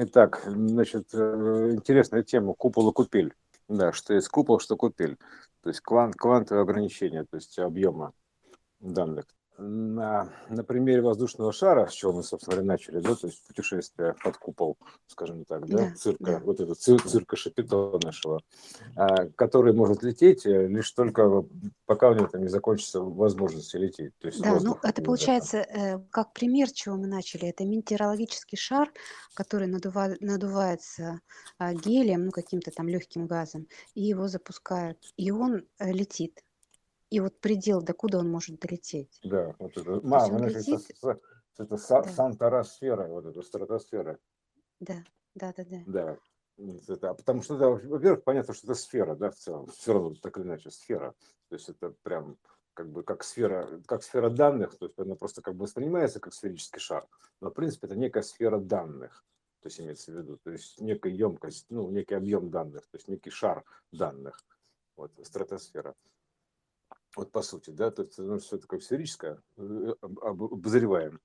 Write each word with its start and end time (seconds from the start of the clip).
Итак, 0.00 0.42
значит, 0.46 1.12
э, 1.12 1.72
интересная 1.72 2.22
тема 2.22 2.54
купол 2.54 2.90
и 2.90 2.92
купель. 2.92 3.34
Да, 3.66 3.92
что 3.92 4.14
есть 4.14 4.28
купол, 4.28 4.60
что 4.60 4.76
купель. 4.76 5.16
То 5.60 5.70
есть 5.70 5.80
квант, 5.80 6.14
квантовое 6.14 6.62
ограничение, 6.62 7.24
то 7.24 7.34
есть 7.34 7.58
объема 7.58 8.12
данных 8.78 9.24
на, 9.58 10.32
на 10.48 10.62
примере 10.62 11.02
воздушного 11.02 11.52
шара, 11.52 11.88
с 11.88 11.92
чего 11.92 12.12
мы, 12.12 12.22
собственно 12.22 12.56
говоря, 12.56 12.72
начали, 12.72 13.00
да, 13.00 13.14
то 13.16 13.26
есть 13.26 13.44
путешествие 13.44 14.14
под 14.22 14.36
купол, 14.36 14.76
скажем 15.08 15.44
так, 15.44 15.66
да, 15.66 15.78
да 15.78 15.94
цирка, 15.96 16.24
да. 16.24 16.38
вот 16.38 16.60
это 16.60 16.74
цир, 16.74 17.02
цирка 17.02 17.36
Шапито 17.36 17.98
нашего, 18.02 18.40
а, 18.94 19.26
который 19.34 19.72
может 19.72 20.02
лететь 20.04 20.46
э, 20.46 20.68
лишь 20.68 20.90
только 20.92 21.44
пока 21.86 22.10
у 22.10 22.14
него 22.14 22.26
там 22.28 22.42
не 22.42 22.48
закончится 22.48 23.00
возможность 23.00 23.74
лететь. 23.74 24.12
То 24.18 24.28
есть 24.28 24.40
да, 24.40 24.54
воздух, 24.54 24.80
ну 24.82 24.88
это 24.88 25.02
получается, 25.02 25.58
э, 25.58 25.98
как 26.10 26.32
пример, 26.32 26.70
чего 26.70 26.96
мы 26.96 27.08
начали, 27.08 27.48
это 27.48 27.64
метеорологический 27.64 28.56
шар, 28.56 28.92
который 29.34 29.66
надува, 29.66 30.10
надувается 30.20 31.20
э, 31.58 31.74
гелием, 31.74 32.26
ну 32.26 32.30
каким-то 32.30 32.70
там 32.70 32.88
легким 32.88 33.26
газом, 33.26 33.66
и 33.94 34.02
его 34.02 34.28
запускают, 34.28 34.98
и 35.16 35.32
он 35.32 35.64
э, 35.78 35.92
летит 35.92 36.44
и 37.10 37.20
вот 37.20 37.40
предел, 37.40 37.82
докуда 37.82 38.18
он 38.18 38.30
может 38.30 38.58
долететь. 38.60 39.18
Да, 39.22 39.54
вот 39.58 39.76
это. 39.76 40.00
Мама, 40.06 40.38
значит, 40.38 40.66
летит... 40.66 40.90
это, 41.02 41.20
это 41.56 41.76
да. 41.76 42.02
Санта-Сфера, 42.04 43.08
вот 43.08 43.26
эта 43.26 43.42
стратосфера. 43.42 44.18
Да, 44.80 45.04
да, 45.34 45.52
да, 45.56 45.64
да. 45.64 45.82
Да. 45.86 46.18
Это, 46.88 47.10
а 47.10 47.14
потому 47.14 47.42
что, 47.42 47.56
да, 47.56 47.68
во-первых, 47.68 48.24
понятно, 48.24 48.52
что 48.52 48.66
это 48.66 48.74
сфера, 48.74 49.14
да, 49.14 49.30
в 49.30 49.36
целом, 49.36 49.68
все 49.68 49.92
равно 49.92 50.14
так 50.20 50.36
или 50.38 50.44
иначе 50.44 50.70
сфера. 50.70 51.14
То 51.48 51.54
есть 51.54 51.68
это 51.68 51.94
прям 52.02 52.36
как 52.74 52.90
бы 52.90 53.02
как 53.02 53.24
сфера, 53.24 53.80
как 53.86 54.02
сфера 54.02 54.30
данных, 54.30 54.76
то 54.76 54.86
есть 54.86 54.98
она 54.98 55.16
просто 55.16 55.42
как 55.42 55.56
бы 55.56 55.64
воспринимается 55.64 56.20
как 56.20 56.32
сферический 56.32 56.80
шар, 56.80 57.08
но 57.40 57.50
в 57.50 57.54
принципе 57.54 57.88
это 57.88 57.96
некая 57.96 58.22
сфера 58.22 58.58
данных, 58.60 59.24
то 59.60 59.66
есть 59.66 59.80
имеется 59.80 60.12
в 60.12 60.16
виду, 60.16 60.36
то 60.36 60.52
есть 60.52 60.80
некая 60.80 61.12
емкость, 61.12 61.66
ну, 61.70 61.90
некий 61.90 62.14
объем 62.14 62.50
данных, 62.50 62.82
то 62.82 62.96
есть 62.96 63.08
некий 63.08 63.30
шар 63.30 63.64
данных, 63.90 64.44
вот, 64.96 65.10
стратосфера. 65.24 65.96
Вот 67.18 67.32
по 67.32 67.42
сути, 67.42 67.70
да, 67.70 67.90
то 67.90 68.04
есть 68.04 68.16
ну, 68.16 68.38
все 68.38 68.58
такое 68.58 68.78
сферическое, 68.78 69.42
э, 69.56 69.94
обозреваем. 70.00 71.18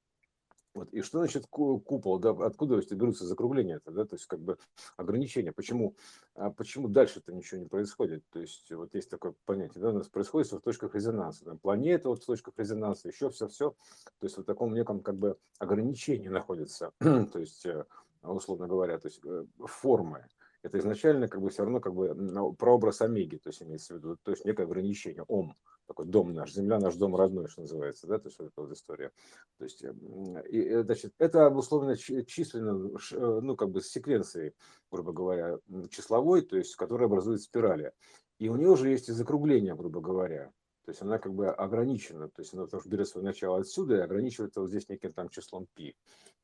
Вот. 0.73 0.91
И 0.91 1.01
что 1.01 1.19
значит 1.19 1.45
купол, 1.45 2.17
да, 2.17 2.31
откуда 2.31 2.81
берутся 2.95 3.27
закругления 3.27 3.75
это, 3.75 3.91
да, 3.91 4.03
то 4.03 4.15
есть 4.15 4.25
как 4.25 4.39
бы 4.39 4.57
ограничения, 4.97 5.51
почему, 5.51 5.95
а 6.33 6.49
почему 6.49 6.87
дальше-то 6.87 7.31
ничего 7.31 7.61
не 7.61 7.67
происходит, 7.67 8.23
то 8.31 8.39
есть 8.39 8.71
вот 8.71 8.95
есть 8.95 9.11
такое 9.11 9.35
понятие, 9.45 9.83
да, 9.83 9.89
у 9.89 9.93
нас 9.93 10.07
происходит 10.09 10.51
в 10.51 10.61
точках 10.61 10.95
резонанса, 10.95 11.45
там, 11.45 11.59
планета 11.59 12.09
вот 12.09 12.23
в 12.23 12.25
точках 12.25 12.55
резонанса, 12.57 13.09
еще 13.09 13.29
все-все, 13.29 13.75
то 14.19 14.25
есть 14.25 14.35
в 14.35 14.43
таком 14.43 14.73
неком 14.73 14.99
как 14.99 15.17
бы 15.17 15.37
ограничении 15.59 16.27
находится, 16.27 16.91
то 16.99 17.37
есть 17.37 17.67
э, 17.67 17.85
условно 18.23 18.67
говоря, 18.67 18.97
то 18.97 19.09
есть 19.09 19.21
э, 19.23 19.45
формы, 19.67 20.25
это 20.63 20.79
изначально 20.79 21.27
как 21.27 21.41
бы 21.41 21.49
все 21.49 21.63
равно 21.63 21.79
как 21.81 21.93
бы 21.93 22.55
прообраз 22.57 23.01
омеги, 23.01 23.37
то 23.37 23.49
есть 23.49 23.61
имеется 23.61 23.93
в 23.93 23.97
виду, 23.97 24.17
то 24.23 24.31
есть 24.31 24.43
некое 24.43 24.63
ограничение, 24.63 25.23
ом, 25.27 25.55
такой 25.87 26.05
дом 26.05 26.33
наш, 26.33 26.53
земля 26.53 26.79
наш 26.79 26.95
дом 26.95 27.15
родной, 27.15 27.47
что 27.47 27.61
называется, 27.61 28.07
да, 28.07 28.19
то 28.19 28.27
есть 28.27 28.39
вот 28.39 28.47
эта 28.47 28.61
вот 28.61 28.71
история. 28.71 29.11
То 29.57 29.63
есть, 29.65 29.83
и, 29.83 30.59
э, 30.59 30.83
значит, 30.83 31.13
это 31.17 31.45
обусловлено 31.45 31.95
численно, 31.95 32.89
э, 33.11 33.39
ну, 33.41 33.55
как 33.55 33.69
бы 33.69 33.81
секвенцией, 33.81 34.53
грубо 34.91 35.11
говоря, 35.11 35.59
числовой, 35.89 36.41
то 36.41 36.57
есть, 36.57 36.75
которая 36.75 37.07
образует 37.07 37.41
спирали. 37.41 37.91
И 38.39 38.49
у 38.49 38.55
нее 38.55 38.69
уже 38.69 38.89
есть 38.89 39.09
и 39.09 39.13
закругление, 39.13 39.75
грубо 39.75 40.01
говоря. 40.01 40.51
То 40.85 40.91
есть 40.91 41.01
она 41.01 41.17
как 41.17 41.33
бы 41.33 41.49
ограничена, 41.49 42.27
то 42.27 42.41
есть 42.41 42.53
она 42.53 42.63
потому 42.63 42.81
что 42.81 42.89
берет 42.89 43.07
свое 43.07 43.25
начало 43.25 43.59
отсюда 43.59 43.95
и 43.95 44.01
ограничивается 44.01 44.61
вот 44.61 44.69
здесь 44.69 44.89
неким 44.89 45.13
там 45.13 45.29
числом 45.29 45.67
π. 45.75 45.93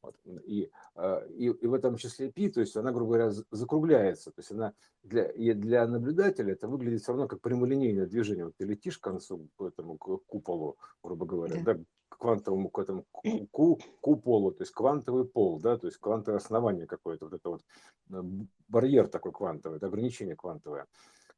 Вот. 0.02 0.16
И, 0.46 0.72
а, 0.96 1.26
и, 1.28 1.46
и 1.48 1.68
в 1.68 1.74
этом 1.74 1.98
числе 1.98 2.32
π, 2.32 2.50
то 2.50 2.62
есть 2.62 2.76
она, 2.78 2.92
грубо 2.92 3.14
говоря, 3.14 3.32
закругляется. 3.52 4.32
То 4.32 4.40
есть 4.40 4.52
она 4.52 4.74
для, 5.04 5.26
и 5.26 5.54
для 5.54 5.86
наблюдателя 5.88 6.54
это 6.54 6.68
выглядит 6.68 7.02
все 7.02 7.12
равно 7.12 7.28
как 7.28 7.42
прямолинейное 7.42 8.06
движение. 8.06 8.46
Вот 8.46 8.56
ты 8.56 8.66
летишь 8.66 8.98
к 8.98 9.04
концу, 9.04 9.50
к 9.58 9.64
этому 9.64 9.98
к 9.98 10.20
куполу, 10.26 10.78
грубо 11.04 11.26
говоря, 11.26 11.62
да. 11.64 11.74
Да, 11.74 11.84
к 12.08 12.18
квантовому 12.18 12.70
к 12.70 12.80
этому 12.80 13.06
ку, 13.52 13.80
куполу, 14.02 14.52
то 14.52 14.64
есть 14.64 14.74
квантовый 14.74 15.26
пол, 15.26 15.60
да, 15.60 15.78
то 15.78 15.88
есть 15.88 16.00
квантовое 16.00 16.40
основание 16.40 16.88
какое-то, 16.88 17.26
вот 17.26 17.34
это 17.34 17.50
вот 17.50 17.62
э, 18.10 18.24
барьер 18.68 19.08
такой 19.08 19.32
квантовый, 19.32 19.78
это 19.78 19.88
ограничение 19.88 20.36
квантовое 20.36 20.88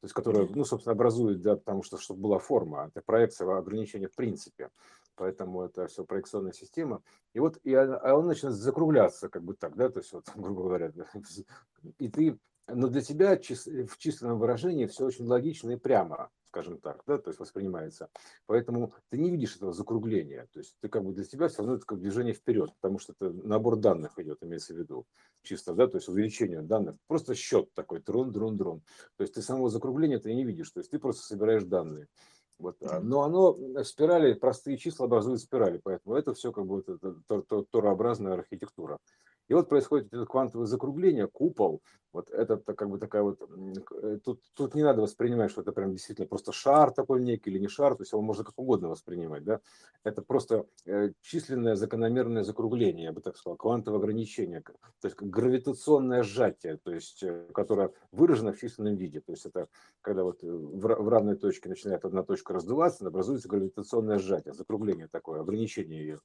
то 0.02 0.06
есть 0.06 0.16
которая, 0.16 0.48
ну, 0.50 0.66
собственно, 0.66 0.94
образует, 0.94 1.42
да, 1.42 1.56
потому 1.56 1.84
что, 1.84 1.98
чтобы 1.98 2.22
была 2.22 2.40
форма, 2.40 2.88
это 2.88 3.04
проекция 3.06 3.48
ограничения 3.56 4.08
в 4.08 4.16
принципе, 4.16 4.70
поэтому 5.16 5.62
это 5.62 5.86
все 5.86 6.04
проекционная 6.04 6.54
система. 6.54 7.04
И 7.34 7.40
вот 7.40 7.60
и 7.64 7.74
а 7.76 8.16
он 8.16 8.26
начинает 8.26 8.58
закругляться, 8.58 9.30
как 9.30 9.44
бы 9.44 9.54
так, 9.54 9.76
да, 9.76 9.90
то 9.90 10.00
есть 10.00 10.12
вот, 10.12 10.26
грубо 10.36 10.64
говоря, 10.64 10.92
и 12.00 12.08
ты, 12.10 12.40
но 12.68 12.88
для 12.88 13.02
тебя 13.02 13.36
в 13.38 13.98
численном 14.00 14.40
выражении 14.40 14.88
все 14.88 15.06
очень 15.06 15.26
логично 15.26 15.70
и 15.70 15.76
прямо, 15.76 16.32
скажем 16.52 16.80
так, 16.80 17.02
да, 17.08 17.18
то 17.18 17.30
есть 17.30 17.40
воспринимается. 17.40 18.10
Поэтому 18.46 18.94
ты 19.10 19.18
не 19.18 19.32
видишь 19.32 19.56
этого 19.56 19.72
закругления. 19.72 20.50
То 20.52 20.60
есть 20.60 20.76
ты 20.82 20.90
как 20.90 21.04
бы 21.06 21.14
для 21.14 21.24
тебя 21.24 21.48
все 21.48 21.60
равно 21.60 21.76
это 21.76 21.86
как 21.86 22.00
движение 22.00 22.34
вперед, 22.34 22.72
потому 22.82 23.00
что 23.00 23.14
это 23.14 23.32
набор 23.32 23.78
данных 23.78 24.20
идет, 24.20 24.44
имеется 24.44 24.74
в 24.74 24.78
виду. 24.78 25.06
Чисто, 25.44 25.74
да, 25.74 25.88
то 25.88 25.98
есть 25.98 26.10
увеличение 26.10 26.62
данных. 26.62 26.98
Просто 27.08 27.36
счет 27.36 27.74
такой, 27.74 28.02
трун, 28.02 28.32
друн, 28.32 28.58
друн. 28.58 28.82
То 29.16 29.22
есть 29.24 29.34
ты 29.34 29.42
самого 29.42 29.70
закругления 29.70 30.20
ты 30.20 30.34
не 30.34 30.44
видишь, 30.44 30.70
то 30.72 30.82
есть 30.82 30.92
ты 30.92 31.00
просто 31.00 31.24
собираешь 31.24 31.64
данные. 31.64 32.08
Вот. 32.60 32.76
Но 33.02 33.22
оно, 33.22 33.84
спирали, 33.84 34.34
простые 34.34 34.78
числа 34.78 35.06
образуют 35.06 35.40
спирали, 35.40 35.80
поэтому 35.82 36.16
это 36.16 36.34
все 36.34 36.52
как 36.52 36.66
бы 36.66 36.84
вот, 37.30 37.68
торообразная 37.72 38.34
архитектура. 38.34 39.00
И 39.52 39.54
вот 39.54 39.68
происходит 39.68 40.14
это 40.14 40.26
квантовое 40.26 40.66
закругление, 40.66 41.28
купол. 41.28 41.82
Вот 42.14 42.30
это 42.30 42.56
как 42.56 42.90
бы 42.90 42.98
такая 42.98 43.22
вот... 43.22 43.42
Э, 44.02 44.18
тут, 44.24 44.40
тут 44.54 44.76
не 44.76 44.82
надо 44.82 45.02
воспринимать, 45.02 45.52
что 45.52 45.60
это 45.60 45.74
прям 45.74 45.92
действительно 45.92 46.26
просто 46.26 46.54
шар 46.54 46.92
такой 46.92 47.22
некий 47.22 47.50
или 47.50 47.60
не 47.60 47.68
шар, 47.68 47.96
то 47.96 48.04
есть 48.04 48.14
его 48.14 48.22
можно 48.22 48.46
как 48.46 48.54
угодно 48.58 48.88
воспринимать. 48.88 49.44
Да? 49.44 49.60
Это 50.06 50.22
просто 50.22 50.68
э, 50.86 51.12
численное 51.20 51.76
закономерное 51.76 52.44
закругление, 52.44 53.08
я 53.08 53.12
бы 53.12 53.20
так 53.20 53.36
сказал, 53.36 53.58
квантовое 53.58 54.00
ограничение, 54.00 54.62
то 54.62 55.08
есть 55.10 55.18
гравитационное 55.20 56.24
сжатие, 56.24 56.78
то 56.78 56.94
есть 56.94 57.22
э, 57.22 57.46
которое 57.54 57.92
выражено 58.14 58.54
в 58.54 58.58
численном 58.58 58.96
виде. 58.96 59.20
То 59.20 59.34
есть 59.34 59.46
это 59.46 59.68
когда 60.00 60.24
вот 60.24 60.44
в 60.44 61.10
равной 61.10 61.36
точке 61.36 61.68
начинает 61.68 62.06
одна 62.06 62.24
точка 62.24 62.54
раздуваться, 62.54 63.06
образуется 63.06 63.50
гравитационное 63.50 64.18
сжатие, 64.18 64.54
закругление 64.54 65.10
такое, 65.10 65.42
ограничение 65.42 66.00
ее. 66.00 66.20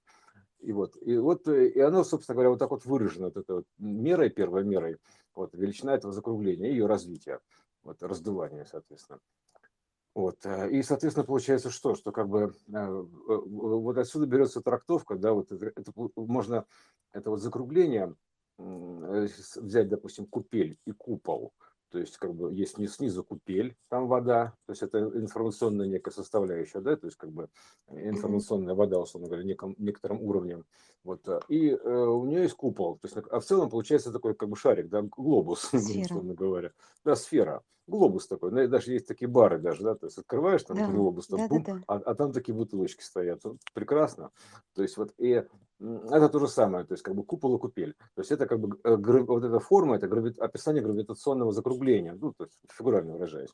И 0.66 0.72
вот, 0.72 0.96
и 1.00 1.16
вот, 1.16 1.46
э, 1.46 1.68
и 1.68 1.78
оно, 1.78 2.02
собственно 2.02 2.34
говоря, 2.34 2.50
вот 2.50 2.58
так 2.58 2.72
вот 2.72 2.84
выражено, 2.84 3.26
вот 3.26 3.36
этой 3.36 3.54
вот 3.54 3.66
мерой, 3.78 4.30
первой 4.30 4.64
мерой, 4.64 4.96
вот, 5.32 5.54
величина 5.54 5.94
этого 5.94 6.12
закругления, 6.12 6.70
ее 6.70 6.86
развития, 6.86 7.38
вот, 7.84 8.02
раздувания, 8.02 8.64
соответственно. 8.64 9.20
Вот, 10.12 10.44
э, 10.44 10.68
и, 10.72 10.82
соответственно, 10.82 11.24
получается 11.24 11.70
что? 11.70 11.94
Что 11.94 12.10
как 12.10 12.28
бы 12.28 12.52
э, 12.66 13.04
вот 13.28 13.96
отсюда 13.96 14.26
берется 14.26 14.60
трактовка, 14.60 15.14
да, 15.14 15.34
вот 15.34 15.52
это, 15.52 15.66
это 15.66 15.92
можно, 16.16 16.66
это 17.12 17.30
вот 17.30 17.40
закругление 17.40 18.16
взять, 18.58 19.88
допустим, 19.88 20.26
купель 20.26 20.78
и 20.84 20.90
купол– 20.90 21.52
то 21.90 21.98
есть 21.98 22.16
как 22.16 22.34
бы 22.34 22.52
есть 22.52 22.78
не 22.78 22.88
снизу 22.88 23.24
купель, 23.24 23.76
там 23.88 24.08
вода, 24.08 24.54
то 24.66 24.72
есть 24.72 24.82
это 24.82 24.98
информационная 24.98 25.86
некая 25.86 26.10
составляющая, 26.10 26.80
да, 26.80 26.96
то 26.96 27.06
есть 27.06 27.16
как 27.16 27.30
бы 27.30 27.48
информационная 27.88 28.74
вода, 28.74 28.98
условно 28.98 29.28
говоря, 29.28 29.44
неком, 29.44 29.74
некоторым 29.78 30.20
уровнем. 30.22 30.64
Вот, 31.04 31.26
э, 31.28 31.40
и 31.48 31.70
э, 31.70 31.74
у 31.74 32.24
нее 32.24 32.42
есть 32.42 32.54
купол, 32.54 32.98
то 32.98 33.06
есть, 33.06 33.16
а 33.30 33.40
в 33.40 33.44
целом 33.44 33.70
получается 33.70 34.12
такой 34.12 34.34
как 34.34 34.48
бы 34.48 34.56
шарик, 34.56 34.88
да, 34.88 35.02
глобус, 35.02 35.70
условно 35.74 36.34
говоря, 36.34 36.72
да, 37.04 37.14
сфера, 37.14 37.62
глобус 37.86 38.26
такой, 38.26 38.50
ну, 38.50 38.66
даже 38.66 38.92
есть 38.92 39.06
такие 39.06 39.28
бары 39.28 39.58
даже, 39.58 39.82
да, 39.82 39.94
то 39.94 40.06
есть 40.06 40.18
открываешь 40.18 40.64
там 40.64 40.76
да, 40.76 40.88
глобус, 40.88 41.28
там, 41.28 41.38
да, 41.38 41.48
бум, 41.48 41.62
да, 41.62 41.74
да. 41.74 41.82
А, 41.86 41.94
а 41.94 42.14
там 42.14 42.32
такие 42.32 42.54
бутылочки 42.54 43.02
стоят, 43.02 43.40
прекрасно, 43.72 44.30
то 44.74 44.82
есть 44.82 44.96
вот 44.96 45.14
и 45.18 45.44
это 45.78 46.28
то 46.28 46.38
же 46.38 46.48
самое, 46.48 46.84
то 46.86 46.94
есть 46.94 47.02
как 47.02 47.14
бы 47.14 47.22
купол 47.22 47.56
и 47.56 47.60
купель. 47.60 47.94
То 48.14 48.22
есть 48.22 48.32
это 48.32 48.46
как 48.46 48.60
бы 48.60 48.78
э, 48.82 48.96
вот 48.96 49.44
эта 49.44 49.58
форма, 49.60 49.96
это 49.96 50.08
грави... 50.08 50.34
описание 50.38 50.82
гравитационного 50.82 51.52
закругления, 51.52 52.16
ну, 52.18 52.32
то 52.32 52.44
есть 52.44 52.58
фигурально 52.72 53.12
выражаясь. 53.12 53.50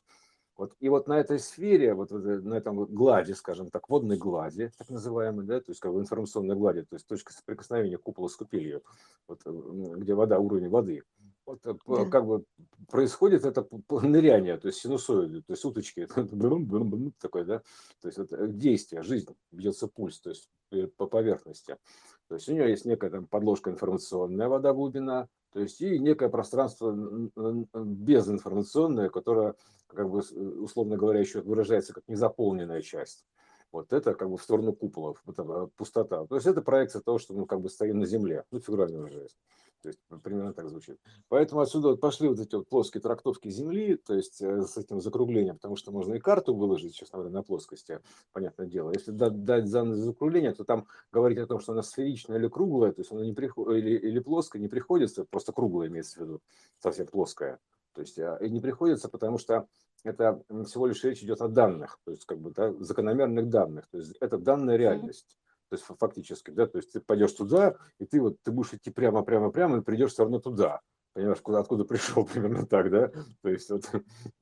Вот, 0.55 0.75
и 0.79 0.87
вот 0.87 1.07
на 1.07 1.19
этой 1.19 1.39
сфере, 1.39 1.95
вот 1.95 2.11
на 2.11 2.53
этом 2.53 2.85
глади, 2.85 3.31
скажем 3.31 3.71
так, 3.71 3.89
водной 3.89 4.17
глади, 4.17 4.71
так 4.77 4.89
называемой, 4.89 5.45
да, 5.45 5.59
то 5.59 5.71
есть 5.71 5.81
как 5.81 5.91
бы 5.91 5.99
информационной 5.99 6.55
глади, 6.55 6.83
то 6.83 6.95
есть 6.95 7.07
точка 7.07 7.33
соприкосновения 7.33 7.97
купола 7.97 8.27
с 8.27 8.35
купелью, 8.35 8.83
вот, 9.27 9.41
где 9.45 10.13
вода, 10.13 10.37
уровень 10.37 10.69
воды, 10.69 11.03
вот, 11.45 11.65
э, 11.65 11.73
да. 11.87 12.05
как 12.05 12.25
бы 12.25 12.45
происходит 12.89 13.45
это 13.45 13.67
ныряние, 13.89 14.57
то 14.57 14.67
есть 14.67 14.79
синусоиды, 14.79 15.41
то 15.41 15.53
есть 15.53 15.65
уточки, 15.65 16.05
такое, 17.19 17.45
да, 17.45 17.61
то 18.01 18.07
есть 18.07 18.19
это 18.19 18.47
действие, 18.47 19.01
жизнь, 19.01 19.35
бьется 19.51 19.87
пульс, 19.87 20.19
то 20.19 20.29
есть 20.29 20.49
по 20.97 21.07
поверхности. 21.07 21.77
То 22.27 22.35
есть 22.35 22.49
у 22.49 22.53
нее 22.53 22.69
есть 22.69 22.85
некая 22.85 23.09
там 23.09 23.27
подложка 23.27 23.69
информационная 23.69 24.47
вода 24.47 24.73
глубина, 24.73 25.27
то 25.51 25.59
есть 25.59 25.81
и 25.81 25.99
некое 25.99 26.29
пространство 26.29 26.91
безинформационное, 27.75 29.09
которое, 29.09 29.55
как 29.87 30.09
бы, 30.09 30.19
условно 30.19 30.97
говоря, 30.97 31.19
еще 31.19 31.41
выражается 31.41 31.93
как 31.93 32.03
незаполненная 32.07 32.81
часть. 32.81 33.25
Вот 33.71 33.91
это 33.93 34.13
как 34.13 34.29
бы 34.29 34.37
в 34.37 34.43
сторону 34.43 34.73
куполов, 34.73 35.21
это 35.27 35.69
пустота. 35.75 36.25
То 36.25 36.35
есть 36.35 36.47
это 36.47 36.61
проекция 36.61 37.01
того, 37.01 37.17
что 37.17 37.33
мы 37.33 37.45
как 37.45 37.61
бы 37.61 37.69
стоим 37.69 37.99
на 37.99 38.05
земле, 38.05 38.45
ну, 38.51 38.59
фигурально 38.59 38.99
выражаясь. 38.99 39.35
То 39.83 39.89
есть 39.89 39.99
примерно 40.23 40.53
так 40.53 40.69
звучит. 40.69 40.97
Поэтому 41.27 41.59
отсюда 41.59 41.89
вот 41.89 41.99
пошли 41.99 42.29
вот 42.29 42.39
эти 42.39 42.55
вот 42.55 42.69
плоские 42.69 43.01
трактовки 43.01 43.49
Земли, 43.49 43.97
то 43.97 44.15
есть 44.15 44.41
э, 44.41 44.61
с 44.61 44.77
этим 44.77 45.01
закруглением, 45.01 45.55
потому 45.55 45.75
что 45.75 45.91
можно 45.91 46.13
и 46.13 46.19
карту 46.19 46.55
выложить, 46.55 46.95
честно 46.95 47.19
говоря, 47.19 47.33
на 47.33 47.43
плоскости, 47.43 47.99
понятное 48.31 48.65
дело. 48.65 48.93
Если 48.93 49.11
дать, 49.11 49.43
данное 49.43 49.97
закругление, 49.97 50.53
то 50.53 50.63
там 50.63 50.87
говорить 51.11 51.37
о 51.39 51.47
том, 51.47 51.59
что 51.59 51.73
она 51.73 51.83
сферичная 51.83 52.37
или 52.37 52.47
круглая, 52.47 52.93
то 52.93 53.01
есть 53.01 53.11
она 53.11 53.25
не 53.25 53.33
приход... 53.33 53.75
или, 53.75 53.97
или 53.97 54.19
плоская, 54.19 54.61
не 54.61 54.69
приходится, 54.69 55.25
просто 55.25 55.51
круглая 55.51 55.89
имеется 55.89 56.19
в 56.19 56.23
виду, 56.23 56.41
совсем 56.79 57.05
плоская. 57.07 57.59
То 57.93 58.01
есть 58.01 58.17
а, 58.19 58.37
и 58.37 58.49
не 58.49 58.61
приходится, 58.61 59.09
потому 59.09 59.37
что 59.37 59.67
это 60.05 60.41
всего 60.65 60.87
лишь 60.87 61.03
речь 61.03 61.23
идет 61.23 61.41
о 61.41 61.49
данных, 61.49 61.99
то 62.05 62.11
есть 62.11 62.25
как 62.25 62.39
бы 62.39 62.51
да, 62.51 62.71
закономерных 62.79 63.49
данных. 63.49 63.87
То 63.89 63.97
есть 63.97 64.15
это 64.21 64.37
данная 64.37 64.77
реальность 64.77 65.37
то 65.73 65.77
есть 65.77 65.99
фактически, 65.99 66.51
да, 66.51 66.67
то 66.67 66.77
есть 66.77 66.91
ты 66.91 66.99
пойдешь 66.99 67.31
туда, 67.31 67.75
и 67.97 68.05
ты 68.05 68.21
вот 68.21 68.37
ты 68.43 68.51
будешь 68.51 68.73
идти 68.73 68.91
прямо, 68.91 69.23
прямо, 69.23 69.49
прямо, 69.49 69.77
и 69.77 69.81
придешь 69.81 70.11
все 70.11 70.21
равно 70.21 70.39
туда, 70.39 70.81
понимаешь, 71.13 71.41
куда, 71.41 71.59
откуда 71.59 71.85
пришел, 71.85 72.25
примерно 72.33 72.65
так, 72.65 72.89
да, 72.89 73.11
то 73.41 73.49
есть 73.49 73.69
вот, 73.69 73.89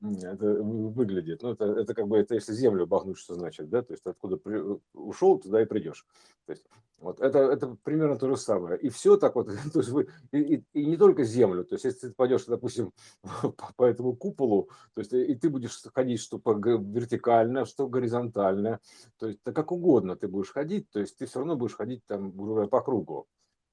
это 0.00 0.62
выглядит, 0.62 1.42
ну, 1.42 1.52
это, 1.52 1.64
это 1.64 1.94
как 1.94 2.08
бы, 2.08 2.18
это 2.18 2.34
если 2.34 2.52
землю 2.52 2.86
багнуть, 2.86 3.18
что 3.18 3.34
значит, 3.34 3.68
да, 3.68 3.82
то 3.82 3.92
есть 3.92 4.06
откуда 4.06 4.36
при, 4.36 4.60
ушел, 4.94 5.38
туда 5.38 5.62
и 5.62 5.66
придешь, 5.66 6.06
то 6.46 6.52
есть 6.52 6.64
вот 6.98 7.20
это, 7.20 7.40
это 7.40 7.76
примерно 7.82 8.16
то 8.16 8.28
же 8.28 8.36
самое. 8.36 8.78
И 8.78 8.88
все 8.88 9.16
так 9.16 9.34
вот, 9.34 9.48
то 9.72 9.80
есть 9.80 9.90
вы, 9.90 10.08
и, 10.30 10.38
и, 10.38 10.64
и 10.72 10.86
не 10.86 10.96
только 10.96 11.24
землю, 11.24 11.64
то 11.64 11.74
есть 11.74 11.84
если 11.84 12.08
ты 12.08 12.14
пойдешь, 12.14 12.44
допустим, 12.46 12.92
по, 13.42 13.72
по 13.76 13.84
этому 13.84 14.14
куполу, 14.14 14.70
то 14.94 15.00
есть 15.00 15.12
и 15.12 15.34
ты 15.34 15.50
будешь 15.50 15.82
ходить 15.94 16.20
что 16.20 16.38
по 16.38 16.52
вертикально, 16.52 17.64
что 17.64 17.88
горизонтально, 17.88 18.80
то 19.18 19.26
есть 19.26 19.40
да 19.44 19.52
как 19.52 19.72
угодно 19.72 20.16
ты 20.16 20.28
будешь 20.28 20.52
ходить, 20.52 20.88
то 20.90 21.00
есть 21.00 21.16
ты 21.18 21.26
все 21.26 21.40
равно 21.40 21.56
будешь 21.56 21.76
ходить 21.76 22.02
там, 22.06 22.32
по 22.68 22.80
кругу, 22.80 23.26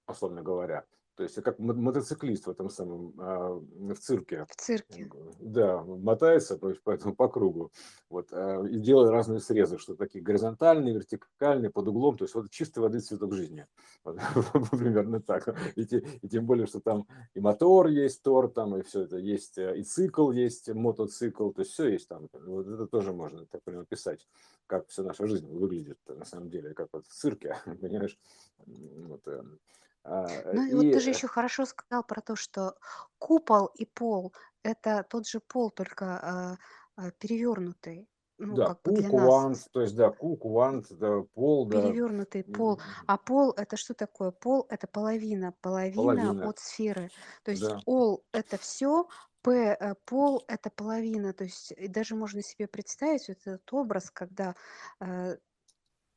условно 0.08 0.42
говоря. 0.42 0.86
То 1.20 1.24
есть 1.24 1.36
как 1.42 1.60
мотоциклист 1.60 2.48
в 2.48 2.50
этом 2.50 2.70
самом, 2.70 3.14
а, 3.18 3.50
в 3.60 3.96
цирке. 3.96 4.46
В 4.50 4.56
цирке. 4.56 5.12
Да, 5.42 5.84
мотается 5.84 6.58
поэтому 6.86 7.14
по 7.14 7.28
кругу. 7.28 7.74
Вот, 8.10 8.30
а, 8.32 8.64
и 8.64 8.80
делает 8.80 9.12
разные 9.12 9.42
срезы, 9.42 9.78
что 9.80 9.96
такие 9.96 10.24
горизонтальные, 10.24 10.94
вертикальные, 10.94 11.72
под 11.72 11.90
углом. 11.90 12.16
То 12.16 12.24
есть 12.24 12.36
вот 12.36 12.50
чистой 12.50 12.80
воды 12.80 13.02
цветок 13.02 13.34
жизни. 13.34 13.68
Вот, 14.06 14.70
примерно 14.72 15.22
так. 15.22 15.54
И, 15.76 15.82
и 15.82 16.30
тем 16.30 16.46
более, 16.46 16.68
что 16.68 16.80
там 16.80 17.06
и 17.34 17.42
мотор 17.42 17.88
есть, 17.88 18.24
тор, 18.24 18.50
там 18.50 18.78
и 18.78 18.82
все 18.84 19.02
это 19.02 19.18
есть, 19.18 19.58
э, 19.58 19.78
и 19.78 19.84
цикл 19.84 20.32
есть, 20.32 20.70
мотоцикл. 20.70 21.50
То 21.50 21.64
есть 21.64 21.74
все 21.74 21.90
есть 21.90 22.08
там. 22.08 22.30
Вот 22.32 22.66
это 22.66 22.88
тоже 22.88 23.12
можно 23.12 23.46
так 23.46 23.62
прямо 23.64 23.84
писать, 23.84 24.26
как 24.68 24.88
вся 24.88 25.04
наша 25.04 25.28
жизнь 25.28 25.52
выглядит 25.52 26.00
на 26.08 26.24
самом 26.24 26.50
деле, 26.50 26.74
как 26.74 26.88
вот 26.94 27.06
в 27.08 27.14
цирке, 27.14 27.58
понимаешь? 27.82 28.18
Вот, 28.66 29.28
эм, 29.28 29.50
а, 29.52 29.58
Ну 30.04 30.66
и 30.66 30.74
вот 30.74 30.94
ты 30.94 31.00
же 31.00 31.10
еще 31.10 31.28
хорошо 31.28 31.66
сказал 31.66 32.04
про 32.04 32.22
то, 32.22 32.36
что 32.36 32.76
купол 33.18 33.68
и 33.76 33.86
пол– 33.86 34.34
это 34.64 35.06
тот 35.10 35.28
же 35.28 35.40
пол, 35.40 35.72
только 35.72 36.06
а, 36.06 36.58
а, 36.96 37.12
перевернутый. 37.12 38.10
Ну, 38.42 38.56
да, 38.56 38.68
как 38.68 38.82
бы 38.84 38.92
для 38.94 39.10
нас. 39.10 39.68
то 39.70 39.82
есть, 39.82 39.98
да, 39.98 40.12
кук, 40.12 40.46
вант, 40.46 40.88
да, 40.92 41.24
пол, 41.34 41.66
да. 41.66 41.82
Перевернутый 41.82 42.46
пол. 42.46 42.80
А 43.06 43.18
пол 43.18 43.52
это 43.52 43.76
что 43.76 43.94
такое? 43.94 44.32
Пол 44.32 44.66
это 44.70 44.88
половина, 44.88 45.54
половина 45.60 45.96
Половина, 45.96 46.50
от 46.50 46.60
сферы. 46.60 47.10
То 47.44 47.52
есть 47.52 47.64
да. 47.64 47.82
all 47.86 48.20
это 48.32 48.58
все, 48.58 49.08
П, 49.42 49.76
э, 49.78 49.96
пол 50.06 50.46
это 50.48 50.70
половина. 50.70 51.34
То 51.34 51.44
есть 51.44 51.74
даже 51.92 52.16
можно 52.16 52.42
себе 52.42 52.68
представить 52.68 53.28
вот 53.28 53.38
этот 53.46 53.74
образ, 53.74 54.10
когда 54.10 54.56
э, 55.02 55.36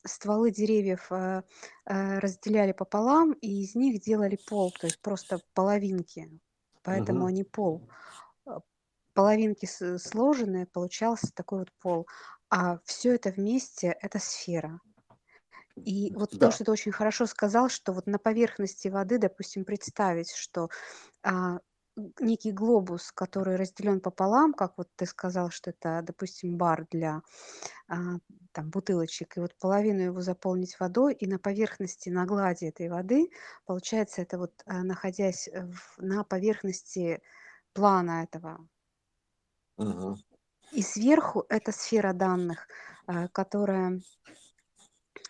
стволы 0.04 0.50
деревьев 0.50 1.10
э, 1.10 1.43
э, 1.87 2.19
разделяли 2.19 2.72
пополам, 2.72 3.32
и 3.32 3.62
из 3.62 3.75
них 3.75 4.00
делали 4.00 4.38
пол, 4.49 4.72
то 4.72 4.87
есть 4.87 5.00
просто 5.00 5.40
половинки. 5.54 6.31
Поэтому 6.82 7.20
угу. 7.20 7.26
они 7.26 7.44
пол. 7.44 7.88
Э, 8.46 8.58
половинки 9.14 9.66
сложенные, 9.99 10.66
получался 10.66 11.32
такой 11.34 11.60
вот 11.60 11.72
пол. 11.81 12.06
А 12.50 12.78
все 12.84 13.14
это 13.14 13.31
вместе 13.31 13.96
это 14.00 14.19
сфера. 14.19 14.81
И 15.76 16.12
вот 16.14 16.32
да. 16.32 16.46
то, 16.46 16.52
что 16.52 16.64
ты 16.64 16.70
очень 16.70 16.93
хорошо 16.93 17.26
сказал, 17.26 17.69
что 17.69 17.93
вот 17.93 18.06
на 18.06 18.19
поверхности 18.19 18.88
воды, 18.88 19.19
допустим, 19.19 19.64
представить, 19.64 20.31
что 20.31 20.69
а, 21.22 21.60
некий 22.20 22.52
глобус, 22.52 23.10
который 23.12 23.56
разделен 23.56 24.00
пополам, 24.00 24.52
как 24.52 24.75
вот 24.76 24.88
ты 24.96 25.06
сказал, 25.06 25.50
что 25.50 25.70
это, 25.70 26.02
допустим, 26.02 26.58
бар 26.58 26.87
для 26.90 27.22
а, 27.88 28.19
там, 28.52 28.70
бутылочек, 28.70 29.37
и 29.37 29.40
вот 29.40 29.54
половину 29.58 30.02
его 30.02 30.20
заполнить 30.20 30.78
водой, 30.78 31.14
и 31.14 31.26
на 31.26 31.38
поверхности, 31.38 32.10
на 32.10 32.26
глади 32.26 32.66
этой 32.66 32.88
воды, 32.88 33.31
получается, 33.66 34.22
это 34.22 34.38
вот 34.38 34.62
а, 34.66 34.82
находясь 34.82 35.49
в, 35.49 36.02
на 36.02 36.25
поверхности 36.25 37.22
плана 37.72 38.22
этого. 38.22 38.69
Угу. 39.78 40.16
И 40.72 40.82
сверху 40.82 41.44
это 41.49 41.72
сфера 41.72 42.12
данных, 42.12 42.69
а, 43.06 43.28
которая 43.28 44.00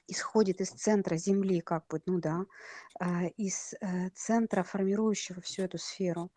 исходит 0.08 0.60
из 0.60 0.70
центра 0.70 1.16
Земли, 1.16 1.60
как 1.60 1.86
бы, 1.86 2.02
ну 2.06 2.20
да, 2.20 2.44
из 3.38 3.72
э, 3.80 4.10
центра, 4.10 4.62
формирующего 4.62 5.40
всю 5.40 5.62
эту 5.62 5.78
сферу. 5.78 6.30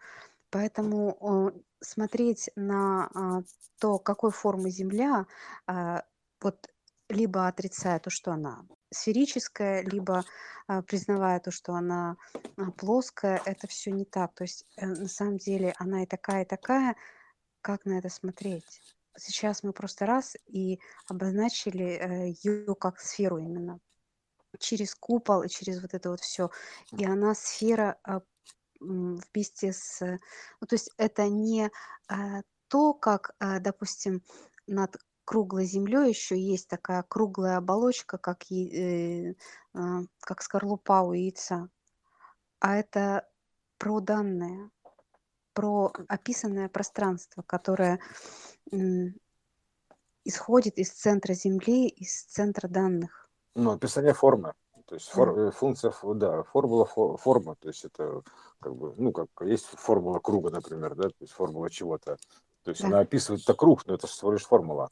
Поэтому 0.49 1.51
смотреть 1.81 2.49
на 2.55 3.09
а, 3.13 3.43
то, 3.79 3.99
какой 3.99 4.31
формы 4.31 4.69
Земля, 4.69 5.25
вот 6.41 6.69
либо 7.09 7.47
отрицая 7.47 7.99
то, 7.99 8.09
что 8.09 8.31
она 8.31 8.65
сферическая, 8.91 9.83
либо 9.83 10.23
признавая 10.87 11.39
то, 11.39 11.51
что 11.51 11.73
она 11.73 12.17
плоская, 12.77 13.41
это 13.45 13.67
все 13.67 13.91
не 13.91 14.05
так. 14.05 14.33
То 14.33 14.43
есть 14.43 14.65
э, 14.77 14.85
на 14.87 15.07
самом 15.07 15.37
деле 15.37 15.73
она 15.77 16.03
и 16.03 16.05
такая, 16.07 16.43
и 16.43 16.47
такая. 16.47 16.95
Как 17.61 17.85
на 17.85 17.99
это 17.99 18.09
смотреть? 18.09 18.81
сейчас 19.17 19.63
мы 19.63 19.73
просто 19.73 20.05
раз 20.05 20.35
и 20.47 20.79
обозначили 21.07 21.85
э, 21.85 22.33
ее 22.43 22.75
как 22.75 22.99
сферу 22.99 23.37
именно 23.37 23.79
через 24.59 24.95
купол 24.95 25.43
и 25.43 25.49
через 25.49 25.81
вот 25.81 25.93
это 25.93 26.09
вот 26.09 26.21
все. 26.21 26.49
И 26.97 27.05
она 27.05 27.35
сфера 27.35 27.97
а, 28.03 28.21
вместе 28.79 29.73
с... 29.73 29.99
Ну, 30.01 30.67
то 30.67 30.75
есть 30.75 30.91
это 30.97 31.27
не 31.27 31.69
а, 32.07 32.41
то, 32.67 32.93
как, 32.93 33.35
а, 33.39 33.59
допустим, 33.59 34.23
над 34.67 34.95
круглой 35.25 35.65
землей 35.65 36.09
еще 36.09 36.39
есть 36.39 36.67
такая 36.67 37.03
круглая 37.03 37.57
оболочка, 37.57 38.17
как, 38.17 38.49
э, 38.51 39.33
как 39.73 40.41
скорлупа 40.41 41.01
у 41.01 41.13
яйца. 41.13 41.69
А 42.59 42.75
это 42.77 43.27
про 43.77 43.99
данные, 43.99 44.69
про 45.53 45.91
описанное 46.07 46.69
пространство, 46.69 47.43
которое 47.45 47.99
исходит 50.23 50.77
из 50.77 50.91
центра 50.91 51.33
Земли, 51.33 51.87
из 51.87 52.23
центра 52.23 52.67
данных. 52.67 53.29
Ну, 53.53 53.71
описание 53.71 54.13
формы. 54.13 54.53
То 54.85 54.95
есть 54.95 55.09
фор, 55.09 55.37
э, 55.39 55.51
функция, 55.51 55.93
да, 56.13 56.43
формула 56.43 56.85
форма, 56.85 57.55
то 57.55 57.69
есть 57.69 57.85
это 57.85 58.21
как 58.59 58.75
бы, 58.75 58.93
ну, 58.97 59.11
как 59.11 59.27
есть 59.41 59.65
формула 59.65 60.19
круга, 60.19 60.51
например, 60.51 60.93
да, 60.93 61.09
то 61.09 61.15
есть 61.21 61.33
формула 61.33 61.71
чего-то. 61.71 62.17
То 62.63 62.69
есть 62.71 62.81
да. 62.81 62.87
она 62.87 62.99
описывает 62.99 63.41
это 63.41 63.55
круг, 63.55 63.85
но 63.87 63.95
это 63.95 64.05
всего 64.05 64.31
лишь 64.31 64.45
формула. 64.45 64.89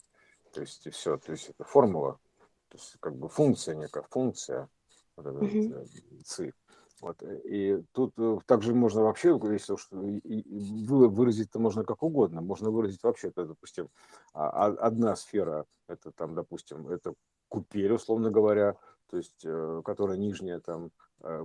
То 0.54 0.60
есть 0.60 0.86
и 0.86 0.90
все, 0.90 1.16
то 1.16 1.32
есть 1.32 1.50
это 1.50 1.64
формула, 1.64 2.20
то 2.68 2.78
есть 2.78 2.96
как 3.00 3.16
бы 3.16 3.28
функция 3.28 3.74
некая, 3.74 4.04
функция, 4.08 4.68
вот 5.16 5.26
это, 5.26 5.38
угу. 5.38 5.86
ци. 6.24 6.52
Вот. 7.00 7.20
Э, 7.24 7.40
и 7.40 7.82
тут 7.90 8.14
э, 8.18 8.38
также 8.46 8.72
можно 8.72 9.02
вообще, 9.02 9.36
если 9.50 9.72
уж 9.72 9.88
выразить 9.90 11.48
это 11.48 11.58
можно 11.58 11.82
как 11.84 12.04
угодно, 12.04 12.40
можно 12.40 12.70
выразить 12.70 13.02
вообще, 13.02 13.28
это, 13.28 13.46
допустим, 13.46 13.88
а, 14.32 14.48
а, 14.48 14.66
одна 14.86 15.16
сфера, 15.16 15.66
это 15.88 16.12
там, 16.12 16.36
допустим, 16.36 16.86
это 16.86 17.14
купель, 17.48 17.92
условно 17.92 18.30
говоря, 18.30 18.76
то 19.10 19.16
есть, 19.16 19.46
которая 19.84 20.16
нижняя 20.16 20.60
там, 20.60 20.92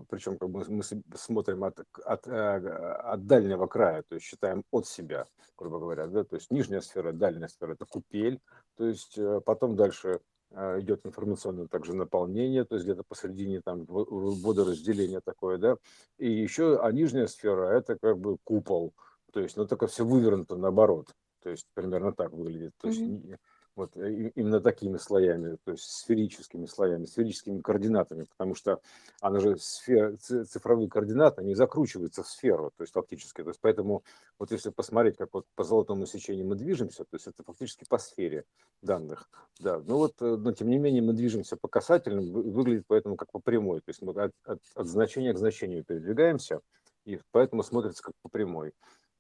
причем 0.10 0.38
как 0.38 0.50
бы 0.50 0.66
мы 0.68 0.84
смотрим 1.16 1.64
от, 1.64 1.80
от, 2.04 2.28
от 2.28 3.28
дальнего 3.28 3.68
края, 3.68 4.04
то 4.08 4.16
есть 4.16 4.26
считаем 4.26 4.64
от 4.72 4.88
себя, 4.88 5.26
грубо 5.58 5.80
говоря, 5.80 6.08
да, 6.08 6.24
то 6.24 6.36
есть 6.36 6.52
нижняя 6.52 6.82
сфера, 6.82 7.12
дальняя 7.14 7.48
сфера– 7.48 7.74
это 7.74 7.86
купель, 7.86 8.42
то 8.76 8.86
есть 8.86 9.18
потом 9.46 9.76
дальше 9.76 10.20
идет 10.52 11.06
информационное 11.06 11.68
также 11.68 11.94
наполнение, 11.94 12.66
то 12.66 12.76
есть 12.76 12.86
где-то 12.86 13.04
посередине 13.08 13.62
там 13.62 13.86
водоразделение 13.88 15.22
такое, 15.22 15.58
да, 15.58 15.78
и 16.18 16.30
еще, 16.30 16.80
а 16.82 16.92
нижняя 16.92 17.28
сфера 17.28 17.68
это 17.78 17.98
как 17.98 18.18
бы 18.18 18.38
купол, 18.44 18.94
то 19.32 19.40
есть, 19.40 19.58
ну, 19.58 19.68
только 19.68 19.88
все 19.88 20.04
вывернуто 20.04 20.56
наоборот, 20.56 21.14
то 21.42 21.52
есть 21.52 21.68
примерно 21.74 22.14
так 22.14 22.32
выглядит, 22.32 22.74
то 22.80 22.88
есть 22.88 23.00
mm-hmm. 23.00 23.38
Вот 23.80 23.96
э, 23.96 24.32
именно 24.36 24.60
такими 24.60 24.98
слоями, 24.98 25.56
то 25.64 25.72
есть 25.72 25.86
сферическими 25.86 26.66
слоями, 26.66 27.06
сферическими 27.06 27.62
координатами, 27.62 28.26
потому 28.26 28.54
что 28.54 28.82
она 29.22 29.40
же 29.40 29.56
сфера, 29.58 30.18
цифровые 30.18 30.90
координаты, 30.90 31.44
они 31.44 31.56
закручиваются 31.56 32.22
в 32.22 32.28
сферу, 32.28 32.74
то 32.76 32.84
есть 32.84 32.92
фактически. 32.92 33.42
То 33.42 33.52
есть 33.52 33.62
поэтому 33.62 34.04
вот 34.38 34.52
если 34.52 34.70
посмотреть, 34.70 35.16
как 35.16 35.30
вот 35.32 35.46
по 35.56 35.64
золотому 35.64 36.06
сечению 36.08 36.46
мы 36.46 36.56
движемся, 36.56 37.06
то 37.06 37.16
есть 37.16 37.28
это 37.28 37.42
фактически 37.42 37.86
по 37.88 37.98
сфере 38.00 38.44
данных. 38.82 39.30
Да, 39.62 39.80
ну 39.80 39.96
вот, 39.96 40.22
э, 40.22 40.36
но 40.36 40.52
тем 40.52 40.70
не 40.70 40.78
менее 40.78 41.02
мы 41.02 41.14
движемся 41.14 41.56
по 41.56 41.70
касательным, 41.70 42.34
выглядит 42.34 42.84
поэтому 42.86 43.16
как 43.16 43.32
по 43.32 43.40
прямой, 43.40 43.80
то 43.80 43.92
есть 43.92 44.02
мы 44.02 44.12
от, 44.12 44.34
от, 44.44 44.60
от 44.76 44.88
значения 44.88 45.32
к 45.32 45.38
значению 45.38 45.86
передвигаемся, 45.86 46.60
и 47.06 47.22
поэтому 47.32 47.64
смотрится 47.64 48.04
как 48.04 48.14
по 48.22 48.28
прямой. 48.28 48.74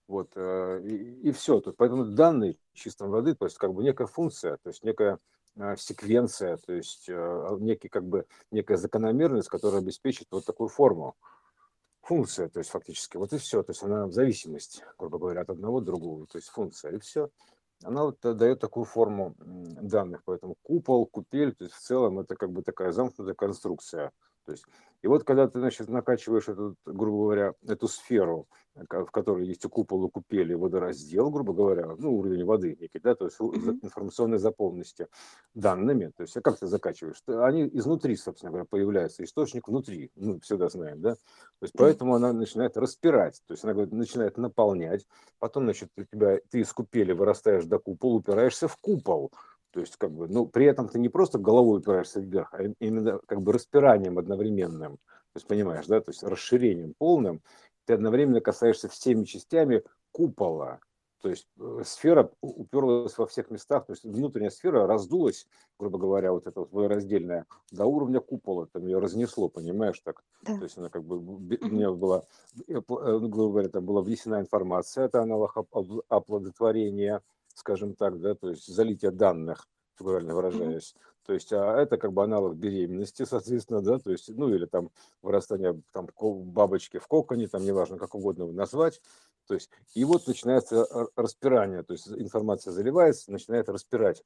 Вот, 0.09 0.31
э, 0.35 0.81
и, 0.85 1.29
и 1.29 1.31
все. 1.31 1.59
Тут, 1.59 1.77
поэтому 1.77 2.03
данные 2.03 2.57
чистой 2.73 3.07
воды, 3.07 3.35
то 3.35 3.45
есть 3.45 3.59
как 3.59 3.75
бы 3.75 3.83
некая 3.83 4.07
функция, 4.07 4.57
то 4.57 4.69
есть 4.69 4.83
некая 4.83 5.19
э, 5.55 5.75
секвенция, 5.77 6.57
то 6.57 6.73
есть 6.73 7.05
э, 7.07 7.57
некий, 7.59 7.89
как 7.89 8.05
бы, 8.05 8.25
некая 8.49 8.77
закономерность, 8.77 9.49
которая 9.49 9.81
обеспечит 9.81 10.25
вот 10.31 10.45
такую 10.45 10.67
форму. 10.67 11.15
Функция, 12.01 12.49
то 12.49 12.57
есть 12.57 12.71
фактически, 12.71 13.17
вот 13.17 13.33
и 13.33 13.37
все. 13.37 13.61
То 13.61 13.69
есть 13.69 13.83
она 13.83 14.07
в 14.07 14.11
зависимости, 14.11 14.83
грубо 14.97 15.19
говоря, 15.19 15.41
от 15.41 15.51
одного 15.51 15.79
другого, 15.79 16.25
то 16.25 16.39
есть 16.39 16.49
функция, 16.49 16.93
и 16.93 16.99
все. 16.99 17.29
Она 17.83 18.05
вот 18.05 18.17
дает 18.19 18.59
такую 18.59 18.85
форму 18.85 19.35
данных, 19.37 20.23
поэтому 20.25 20.55
купол, 20.63 21.05
купель, 21.05 21.53
то 21.53 21.65
есть 21.65 21.75
в 21.75 21.81
целом 21.81 22.17
это 22.17 22.35
как 22.35 22.51
бы 22.51 22.63
такая 22.63 22.91
замкнутая 22.91 23.35
конструкция. 23.35 24.11
То 24.49 24.53
есть, 24.53 24.65
и 25.03 25.07
вот 25.07 25.23
когда 25.23 25.47
ты, 25.47 25.59
значит, 25.59 25.89
накачиваешь 25.89 26.49
эту, 26.49 26.75
грубо 26.85 27.25
говоря, 27.25 27.53
эту 27.67 27.87
сферу 27.87 28.47
в 28.75 29.11
которой 29.11 29.47
есть 29.47 29.65
и 29.65 29.67
купол, 29.67 30.07
и 30.07 30.09
купели, 30.09 30.53
водораздел, 30.53 31.29
грубо 31.29 31.53
говоря, 31.53 31.95
ну, 31.97 32.17
уровень 32.17 32.45
воды 32.45 32.77
некий, 32.79 32.99
да, 32.99 33.15
то 33.15 33.25
есть 33.25 33.39
mm-hmm. 33.39 33.79
информационной 33.83 34.37
заполненности 34.37 35.07
данными, 35.53 36.11
то 36.15 36.23
есть 36.23 36.37
а 36.37 36.41
как 36.41 36.57
ты 36.57 36.67
закачиваешь? 36.67 37.21
Они 37.27 37.67
изнутри, 37.73 38.15
собственно 38.15 38.51
говоря, 38.51 38.65
появляются, 38.65 39.23
источник 39.23 39.67
внутри, 39.67 40.11
ну, 40.15 40.39
всегда 40.39 40.69
знаем, 40.69 41.01
да, 41.01 41.15
то 41.15 41.63
есть 41.63 41.73
поэтому 41.77 42.15
она 42.15 42.31
начинает 42.33 42.77
распирать, 42.77 43.41
то 43.45 43.53
есть 43.53 43.63
она 43.63 43.73
говорит, 43.73 43.93
начинает 43.93 44.37
наполнять, 44.37 45.05
потом, 45.39 45.63
значит, 45.65 45.89
у 45.97 46.03
тебя, 46.03 46.39
ты 46.49 46.61
из 46.61 46.71
купели 46.71 47.11
вырастаешь 47.11 47.65
до 47.65 47.79
купола, 47.79 48.15
упираешься 48.15 48.67
в 48.67 48.77
купол, 48.77 49.31
то 49.71 49.79
есть, 49.79 49.97
как 49.97 50.11
бы, 50.11 50.27
ну, 50.27 50.47
при 50.47 50.65
этом 50.65 50.89
ты 50.89 50.99
не 50.99 51.09
просто 51.09 51.37
головой 51.37 51.79
упираешься 51.79 52.19
вверх, 52.19 52.53
а 52.53 52.63
именно 52.79 53.19
как 53.27 53.41
бы 53.41 53.53
распиранием 53.53 54.17
одновременным. 54.17 54.97
То 54.97 55.35
есть, 55.35 55.47
понимаешь, 55.47 55.85
да, 55.85 56.01
то 56.01 56.09
есть 56.09 56.23
расширением 56.23 56.95
полным, 56.97 57.41
ты 57.85 57.93
одновременно 57.93 58.41
касаешься 58.41 58.89
всеми 58.89 59.25
частями 59.25 59.83
купола. 60.11 60.79
То 61.21 61.29
есть 61.29 61.47
э, 61.59 61.81
сфера 61.85 62.31
уперлась 62.41 63.17
во 63.17 63.27
всех 63.27 63.51
местах, 63.51 63.85
то 63.85 63.91
есть 63.91 64.05
внутренняя 64.05 64.49
сфера 64.49 64.87
раздулась, 64.87 65.47
грубо 65.77 65.99
говоря, 65.99 66.31
вот 66.31 66.47
эта 66.47 66.61
вот 66.61 66.87
раздельная, 66.87 67.45
до 67.71 67.85
уровня 67.85 68.21
купола, 68.21 68.67
там 68.67 68.85
ее 68.85 68.99
разнесло, 68.99 69.49
понимаешь, 69.49 69.99
так. 69.99 70.23
Да. 70.43 70.57
То 70.57 70.63
есть 70.63 70.77
она 70.77 70.89
как 70.89 71.03
бы, 71.03 71.17
у 71.17 71.67
меня 71.67 71.91
была, 71.91 72.23
э, 72.67 72.73
э, 72.73 72.81
грубо 72.81 73.49
говоря, 73.49 73.69
там 73.69 73.85
была 73.85 74.01
внесена 74.01 74.39
информация, 74.39 75.05
это 75.05 75.21
аналог 75.21 75.57
оплодотворения, 76.07 77.21
скажем 77.53 77.95
так, 77.95 78.19
да, 78.19 78.35
то 78.35 78.49
есть 78.49 78.67
залитие 78.67 79.11
данных, 79.11 79.67
фигурально 79.97 80.35
выражаясь. 80.35 80.95
То 81.25 81.33
есть, 81.33 81.53
а 81.53 81.79
это 81.79 81.97
как 81.97 82.13
бы 82.13 82.23
аналог 82.23 82.55
беременности, 82.55 83.23
соответственно, 83.29 83.81
да, 83.81 83.99
то 83.99 84.11
есть, 84.11 84.29
ну 84.29 84.49
или 84.49 84.65
там 84.65 84.89
вырастание 85.21 85.81
там 85.91 86.07
бабочки 86.19 86.97
в 86.97 87.07
коконе, 87.07 87.47
там 87.47 87.63
неважно, 87.63 87.97
как 87.97 88.15
угодно 88.15 88.51
назвать. 88.51 89.01
То 89.47 89.53
есть, 89.55 89.69
и 89.95 90.03
вот 90.05 90.27
начинается 90.27 90.87
распирание, 91.15 91.83
то 91.83 91.93
есть 91.93 92.07
информация 92.07 92.71
заливается, 92.71 93.31
начинает 93.31 93.67
распирать. 93.69 94.23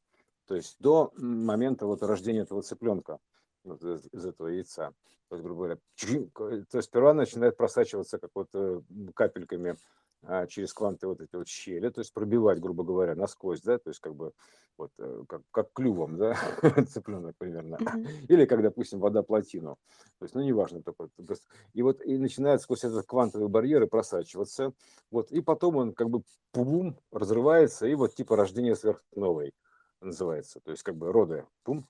То 0.47 0.55
есть 0.55 0.75
до 0.79 1.13
момента 1.17 1.85
вот 1.85 2.03
рождения 2.03 2.41
этого 2.41 2.61
цыпленка 2.61 3.19
вот 3.63 3.81
из, 3.83 4.05
из 4.11 4.25
этого 4.25 4.49
яйца. 4.49 4.93
То 5.29 5.35
есть, 5.35 5.43
грубо 5.43 5.59
говоря, 5.59 5.77
то 6.33 6.49
есть 6.77 6.87
сперва 6.87 7.13
начинает 7.13 7.57
просачиваться 7.57 8.19
как 8.19 8.31
вот 8.35 8.49
капельками 9.15 9.71
а, 9.71 9.75
через 10.49 10.73
кванты 10.73 11.07
вот 11.07 11.21
эти 11.21 11.35
вот 11.35 11.47
щели, 11.47 11.89
то 11.89 11.99
есть 11.99 12.13
пробивать, 12.13 12.59
грубо 12.59 12.83
говоря, 12.83 13.15
насквозь, 13.15 13.61
да, 13.61 13.77
то 13.77 13.89
есть 13.89 13.99
как 13.99 14.15
бы 14.15 14.31
вот 14.77 14.91
э, 14.97 15.23
как, 15.27 15.41
как 15.51 15.73
клювом, 15.73 16.17
да, 16.17 16.37
цыпленок 16.89 17.35
примерно. 17.37 17.77
Или 18.27 18.45
как, 18.45 18.61
допустим, 18.61 18.99
вода 18.99 19.21
плотину. 19.21 19.77
То 20.19 20.25
есть, 20.25 20.35
ну, 20.35 20.41
неважно 20.41 20.81
только. 20.81 21.09
И 21.73 21.81
вот 21.81 22.01
и 22.03 22.17
начинает 22.17 22.61
сквозь 22.61 22.83
этот 22.83 23.05
квантовый 23.05 23.49
барьер 23.49 23.85
просачиваться. 23.87 24.73
Вот, 25.11 25.31
и 25.31 25.41
потом 25.41 25.75
он 25.75 25.93
как 25.93 26.09
бы 26.09 26.23
пум, 26.51 26.97
разрывается, 27.11 27.85
и 27.85 27.95
вот 27.95 28.15
типа 28.15 28.35
рождение 28.35 28.75
сверхновой 28.75 29.53
называется. 30.01 30.59
То 30.61 30.71
есть 30.71 30.83
как 30.83 30.95
бы 30.95 31.11
роды, 31.11 31.45
пум, 31.63 31.87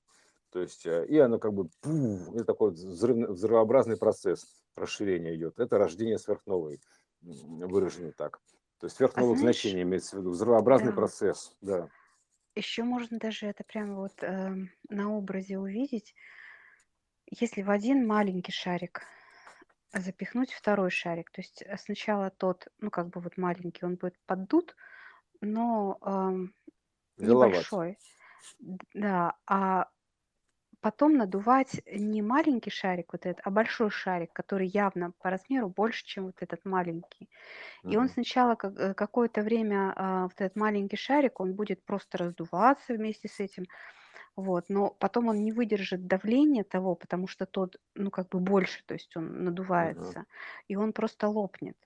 то 0.52 0.60
есть, 0.60 0.86
э, 0.86 1.06
и 1.08 1.18
оно 1.18 1.40
как 1.40 1.54
бы, 1.54 1.70
пум, 1.82 2.36
это 2.36 2.46
такой 2.46 2.72
взрыв, 2.72 3.30
взрывообразный 3.30 3.98
процесс 3.98 4.46
расширения 4.76 5.36
идет. 5.36 5.60
Это 5.60 5.78
рождение 5.78 6.20
сверхновой 6.20 6.80
выражены 7.24 8.12
так. 8.12 8.40
То 8.80 8.88
есть 8.88 8.98
сверхновых 8.98 9.38
а 9.38 9.40
знаешь, 9.40 9.62
значений 9.62 9.84
имеется 9.84 10.16
в 10.16 10.20
виду, 10.20 10.32
взрывообразный 10.32 10.92
да. 10.92 10.96
процесс, 10.96 11.56
да. 11.62 11.90
Еще 12.56 12.84
можно 12.84 13.18
даже 13.18 13.48
это 13.48 13.64
прямо 13.64 13.96
вот 13.96 14.22
э, 14.22 14.56
на 14.90 15.12
образе 15.12 15.58
увидеть, 15.58 16.14
если 17.26 17.62
в 17.62 17.72
один 17.72 18.06
маленький 18.06 18.52
шарик 18.52 19.04
запихнуть 19.94 20.52
второй 20.54 20.90
шарик. 20.90 21.32
То 21.32 21.42
есть 21.42 21.64
сначала 21.78 22.30
тот, 22.30 22.68
ну 22.80 22.90
как 22.90 23.10
бы 23.10 23.22
вот 23.22 23.38
маленький, 23.38 23.86
он 23.86 23.96
будет 23.96 24.20
поддут, 24.26 24.76
но 25.42 25.98
э, 26.02 27.24
небольшой. 27.24 27.98
Да, 28.94 29.36
а 29.48 29.90
потом 30.84 31.16
надувать 31.16 31.82
не 31.86 32.22
маленький 32.22 32.70
шарик 32.70 33.14
вот 33.14 33.26
этот, 33.26 33.42
а 33.46 33.50
большой 33.50 33.90
шарик, 33.90 34.34
который 34.34 34.68
явно 34.68 35.12
по 35.22 35.30
размеру 35.30 35.70
больше, 35.70 36.06
чем 36.06 36.26
вот 36.26 36.36
этот 36.42 36.66
маленький. 36.66 37.30
И 37.84 37.96
он 37.96 38.10
сначала 38.10 38.56
как, 38.56 38.78
э, 38.78 38.94
какое-то 38.94 39.42
время, 39.42 39.94
а, 39.96 40.24
вот 40.24 40.34
этот 40.40 40.58
маленький 40.58 40.98
шарик, 40.98 41.40
он 41.40 41.54
будет 41.54 41.86
просто 41.86 42.18
раздуваться 42.18 42.94
вместе 42.94 43.30
с 43.30 43.40
этим, 43.40 43.66
вот, 44.36 44.66
но 44.68 44.90
потом 44.90 45.30
он 45.30 45.42
не 45.42 45.54
выдержит 45.54 46.06
давления 46.06 46.66
того, 46.66 46.96
потому 46.96 47.28
что 47.28 47.46
тот, 47.46 47.78
ну, 47.96 48.12
как 48.12 48.28
бы 48.28 48.40
больше, 48.40 48.84
то 48.86 48.94
есть 48.94 49.16
он 49.16 49.46
надувается, 49.46 50.20
угу. 50.20 50.28
и 50.68 50.76
он 50.76 50.92
просто 50.92 51.30
лопнет. 51.30 51.78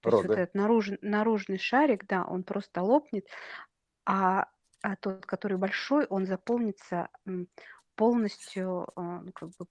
То 0.00 0.10
есть 0.10 0.28
вот 0.28 0.36
этот 0.36 0.54
наруж, 0.54 0.90
наружный 1.00 1.58
шарик, 1.58 2.06
да, 2.06 2.24
он 2.24 2.42
просто 2.42 2.82
лопнет, 2.82 3.26
а, 4.04 4.46
а 4.82 4.96
тот, 4.96 5.24
который 5.24 5.56
большой, 5.56 6.04
он 6.06 6.26
заполнится 6.26 7.08
полностью 7.96 8.88
а, 8.96 9.20
ну, 9.22 9.32
как 9.32 9.50
бы 9.50 9.66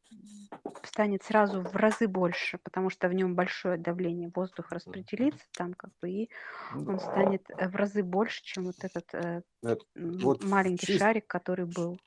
станет 0.84 1.24
сразу 1.24 1.62
в 1.62 1.76
разы 1.76 2.08
больше, 2.08 2.60
потому 2.64 2.90
что 2.90 3.08
в 3.08 3.14
нем 3.14 3.36
большое 3.36 3.78
давление 3.78 4.32
воздуха 4.34 4.76
распределится 4.76 5.46
там 5.54 5.74
как 5.74 5.92
бы 6.02 6.10
и 6.10 6.30
он 6.76 7.00
станет 7.00 7.44
э, 7.50 7.68
в 7.68 7.76
разы 7.76 8.04
больше, 8.04 8.44
чем 8.44 8.66
вот 8.66 8.76
этот 8.82 9.14
э, 9.14 9.42
вот 9.96 10.44
маленький 10.44 10.88
чист, 10.88 11.00
шарик, 11.00 11.28
который 11.28 11.66
был. 11.66 12.00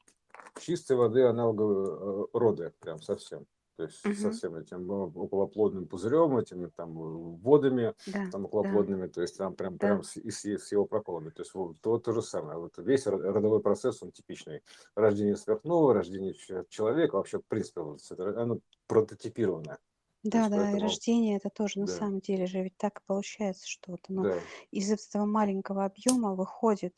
Чистой 0.61 0.97
воды 0.97 1.23
аналоговые 1.25 1.89
э, 1.89 2.27
роды 2.33 2.73
прям 2.81 3.01
совсем 3.01 3.47
то 3.77 3.85
есть 3.85 4.05
угу. 4.07 4.15
со 4.15 4.31
всем 4.31 4.55
этим 4.55 4.87
ну, 4.87 5.13
околоплодным 5.15 5.87
пузырем, 5.87 6.37
этими 6.37 6.67
там 6.67 6.93
водами, 6.93 7.95
да, 8.07 8.29
там 8.31 8.45
околоплодными, 8.45 9.07
да. 9.07 9.13
то 9.13 9.23
есть 9.23 9.37
там 9.37 9.55
прям, 9.55 9.77
да. 9.77 9.87
прям 9.87 10.03
с, 10.03 10.17
с, 10.17 10.45
с 10.45 10.73
его 10.73 10.85
проколами. 10.85 11.31
То 11.31 11.43
есть 11.43 11.55
вот, 11.55 11.81
то, 11.81 11.99
то 11.99 12.13
же 12.13 12.23
самое. 12.23 12.59
Вот 12.59 12.79
весь 12.79 13.07
родовой 13.07 13.61
процесс, 13.61 14.03
он 14.03 14.13
типичный. 14.13 14.63
Рождение 14.95 15.37
сверхнового, 15.37 15.95
рождение 15.95 16.35
человека, 16.69 17.17
вообще, 17.17 17.39
в 17.39 17.47
принципе, 17.47 17.81
вот, 17.81 18.01
это, 18.11 18.41
оно 18.41 18.61
прототипированное. 18.87 19.79
Да, 20.23 20.49
да, 20.49 20.57
поэтому... 20.57 20.79
и 20.79 20.81
рождение 20.81 21.37
это 21.37 21.51
тоже 21.51 21.81
на 21.81 21.87
самом 21.87 22.21
деле 22.21 22.47
же 22.47 22.63
ведь 22.63 22.77
так 22.79 22.99
и 22.99 23.03
получается, 23.07 23.69
что 23.69 23.93
вот 23.93 24.01
оно 24.09 24.23
да. 24.23 24.39
из 24.71 24.91
этого 24.91 25.27
маленького 25.27 25.85
объема 25.85 26.35
выходит, 26.35 26.95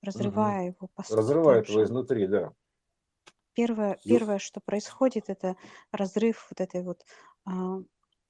разрывая 0.00 0.70
угу. 0.70 0.76
его 0.78 0.88
по 0.94 1.02
сути. 1.02 1.16
Разрывает 1.16 1.68
его 1.68 1.84
изнутри, 1.84 2.26
да. 2.26 2.52
Первое, 3.54 3.98
Ну, 4.04 4.10
первое, 4.18 4.38
что 4.38 4.60
происходит, 4.60 5.24
это 5.28 5.56
разрыв 5.90 6.46
вот 6.50 6.60
этой 6.60 6.82
вот 6.82 7.04
а, 7.44 7.82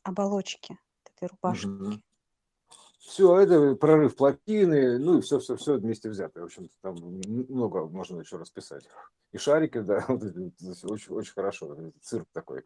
оболочки, 0.02 0.79
вот 1.05 1.12
этой 1.17 1.29
рубашки. 1.31 2.02
Все, 2.99 3.37
это 3.41 3.75
прорыв 3.75 4.14
плотины, 4.14 4.99
ну 4.99 5.19
и 5.19 5.21
все, 5.21 5.41
все, 5.41 5.57
все 5.57 5.76
вместе 5.76 6.09
взятое. 6.09 6.45
В 6.45 6.47
общем 6.47 6.69
там 6.83 6.97
много 7.49 7.87
можно 7.87 8.21
еще 8.21 8.37
расписать. 8.37 8.85
И 9.33 9.38
шарики, 9.38 9.81
да, 9.81 10.05
вот 10.09 10.23
очень, 10.23 11.12
очень 11.12 11.33
хорошо. 11.33 11.76
Цирк 12.00 12.29
такой, 12.33 12.64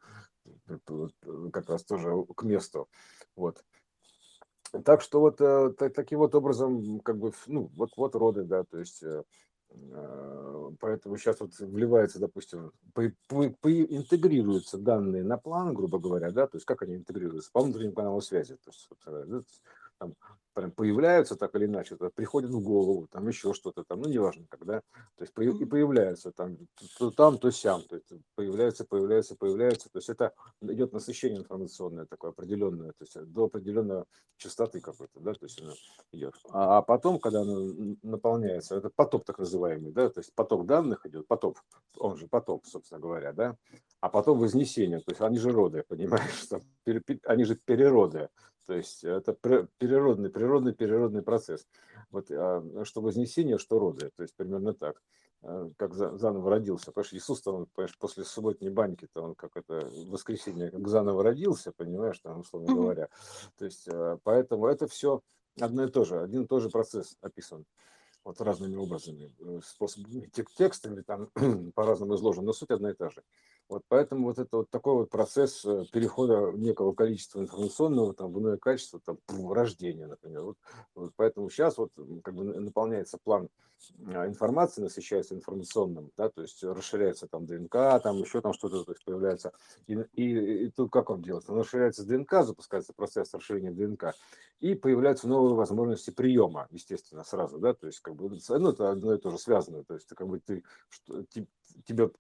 как 1.53 1.69
раз 1.69 1.85
тоже 1.85 2.11
к 2.37 2.43
месту. 2.43 2.89
Вот. 3.35 3.65
Так 4.85 5.01
что 5.01 5.21
вот 5.21 5.41
э, 5.41 5.71
таким 5.91 6.19
вот 6.19 6.35
образом, 6.35 7.01
как 7.01 7.19
бы, 7.19 7.33
ну, 7.47 7.71
вот, 7.75 7.91
вот 7.97 8.15
роды, 8.15 8.43
да, 8.43 8.65
то 8.65 8.79
есть 8.79 9.03
э, 9.03 9.23
Э, 9.23 9.23
поэтому 10.81 11.17
сейчас 11.17 11.41
вот 11.41 11.59
вливается, 11.59 12.19
допустим, 12.19 12.73
по, 12.95 13.03
по, 13.29 13.51
по, 13.51 13.73
интегрируются 13.73 14.79
данные 14.79 15.25
на 15.25 15.37
план, 15.37 15.75
грубо 15.75 15.99
говоря, 15.99 16.31
да, 16.31 16.47
то 16.47 16.57
есть 16.57 16.67
как 16.67 16.83
они 16.83 16.97
интегрируются? 16.97 17.51
По 17.53 17.61
внутреннему 17.61 17.95
каналу 17.95 18.21
связи, 18.21 18.57
то 18.57 18.71
есть, 18.71 18.89
да, 19.07 19.43
там, 19.99 20.15
прям 20.57 20.71
появляются 20.71 21.37
так 21.37 21.55
или 21.55 21.67
иначе, 21.67 21.97
то 21.97 22.09
приходят 22.09 22.51
в 22.51 22.61
голову, 22.61 23.07
там 23.11 23.29
еще 23.29 23.53
что-то 23.53 23.85
там, 23.85 24.01
ну 24.01 24.09
неважно 24.09 24.47
когда, 24.49 24.81
то 25.17 25.25
есть 25.25 25.33
и 25.37 25.65
появляются 25.67 26.33
там 26.33 26.57
то 26.99 27.11
там, 27.11 27.39
то 27.39 27.51
сям, 27.51 27.83
то 27.83 27.97
есть 27.97 28.11
появляются, 28.35 28.87
появляются, 28.87 29.37
появляются, 29.37 29.91
то 29.91 29.99
есть 29.99 30.09
это 30.09 30.33
идет 30.63 30.95
насыщение 30.95 31.41
информационное 31.41 32.07
такое 32.07 32.31
определенное, 32.31 32.93
то 32.93 33.05
есть 33.05 33.33
до 33.33 33.45
определенной 33.45 34.05
частоты 34.39 34.81
какой-то, 34.81 35.21
да, 35.21 35.35
то 35.35 35.45
есть 35.45 35.61
оно 35.61 35.75
идет. 36.13 36.35
А, 36.51 36.79
а 36.79 36.83
потом, 36.83 37.19
когда 37.19 37.43
оно 37.43 37.97
наполняется, 38.03 38.77
это 38.77 38.89
поток 38.89 39.27
так 39.27 39.39
называемый, 39.39 39.93
да, 39.93 40.09
то 40.09 40.21
есть 40.21 40.35
поток 40.35 40.65
данных 40.65 41.05
идет, 41.05 41.29
поток, 41.29 41.59
он 41.99 42.17
же 42.17 42.29
поток, 42.29 42.65
собственно 42.67 42.99
говоря, 42.99 43.35
да, 43.35 43.57
а 44.01 44.09
потом 44.09 44.39
вознесение, 44.39 45.01
то 45.01 45.11
есть 45.11 45.21
они 45.21 45.39
же 45.39 45.51
роды, 45.51 45.85
понимаешь, 45.87 46.47
там, 46.47 46.63
они 47.27 47.45
же 47.45 47.57
перероды, 47.57 48.31
То 48.67 48.75
есть 48.75 49.05
это 49.05 49.33
природный, 49.33 50.31
природный, 50.31 50.75
природный 50.75 51.23
процесс. 51.23 51.67
Вот 52.11 52.31
а, 52.31 52.85
что 52.85 53.01
вознесение, 53.01 53.59
что 53.59 53.79
роды. 53.79 54.11
То 54.17 54.23
есть 54.23 54.35
примерно 54.35 54.75
так. 54.75 55.01
А, 55.43 55.71
как 55.77 55.95
заново 55.95 56.51
родился. 56.51 56.87
Потому 56.87 57.05
что 57.05 57.17
Иисус, 57.17 57.47
он, 57.47 57.67
понимаешь, 57.67 57.97
после 57.99 58.25
субботней 58.25 58.71
баньки-то 58.71 59.23
он 59.23 59.35
как 59.35 59.57
это 59.57 59.89
воскресенье 60.09 60.71
как 60.71 60.89
заново 60.89 61.23
родился, 61.23 61.73
понимаешь, 61.73 62.19
там, 62.19 62.41
условно 62.41 62.75
говоря. 62.75 63.09
То 63.57 63.65
есть 63.65 63.89
а, 63.89 64.19
поэтому 64.25 64.67
это 64.67 64.89
все 64.89 65.23
одно 65.61 65.85
и 65.85 65.91
то 65.91 66.05
же, 66.05 66.21
один 66.21 66.43
и 66.43 66.47
тот 66.47 66.63
же 66.63 66.71
процесс 66.71 67.17
описан 67.21 67.65
вот 68.25 68.41
разными 68.41 68.75
образами, 68.75 69.33
э, 69.39 69.61
способами 69.65 70.29
текстами 70.59 71.03
там 71.03 71.31
по-разному 71.75 72.17
изложен, 72.17 72.45
но 72.45 72.53
суть 72.53 72.71
одна 72.71 72.91
и 72.91 72.95
та 72.95 73.09
же. 73.09 73.23
Вот 73.69 73.83
поэтому 73.89 74.29
вот 74.29 74.39
это 74.39 74.59
вот 74.59 74.71
такой 74.71 74.95
вот 74.95 75.11
процесс 75.11 75.65
э, 75.65 75.85
перехода 75.93 76.53
некого 76.53 76.93
количества 76.93 77.41
информационного 77.41 78.15
там, 78.15 78.33
в 78.33 78.39
иное 78.39 78.59
качество, 78.59 79.01
там, 79.01 79.19
рождения, 79.53 80.07
например. 80.07 80.43
Вот, 80.43 80.57
вот 80.95 81.13
поэтому 81.17 81.51
сейчас 81.51 81.77
вот 81.77 81.91
как 82.23 82.35
бы 82.35 82.45
наполняется 82.45 83.19
план 83.23 83.49
а, 84.07 84.27
информации, 84.27 84.83
насыщается 84.83 85.35
информационным, 85.35 86.11
да, 86.17 86.29
то 86.29 86.43
есть 86.43 86.63
расширяется 86.63 87.29
там 87.29 87.45
ДНК, 87.47 88.01
там 88.03 88.19
еще 88.19 88.41
там 88.41 88.53
что-то 88.53 88.85
то 88.85 88.93
есть 88.93 89.05
появляется. 89.05 89.53
И, 89.87 89.95
и, 90.15 90.65
и 90.67 90.71
тут 90.71 90.91
как 90.91 91.11
он 91.11 91.23
делается? 91.23 91.53
Он 91.53 91.61
расширяется 91.61 92.05
ДНК, 92.05 92.43
запускается 92.43 92.93
процесс 92.95 93.35
расширения 93.35 93.73
ДНК, 93.73 94.15
и 94.61 94.75
появляются 94.75 95.29
новые 95.29 95.55
возможности 95.55 96.11
приема, 96.11 96.67
естественно, 96.71 97.25
сразу, 97.25 97.59
да, 97.59 97.75
то 97.75 97.87
есть 97.87 98.01
как 98.01 98.15
бы, 98.15 98.39
ну, 98.49 98.71
это 98.71 98.91
одно 98.91 99.15
и 99.15 99.19
то 99.19 99.31
же 99.31 99.39
связано, 99.39 99.85
то 99.85 99.95
есть 99.95 100.09
как 100.09 100.27
бы 100.27 100.41
ты, 100.41 100.65
что, 100.89 101.23
тебе 101.85 102.11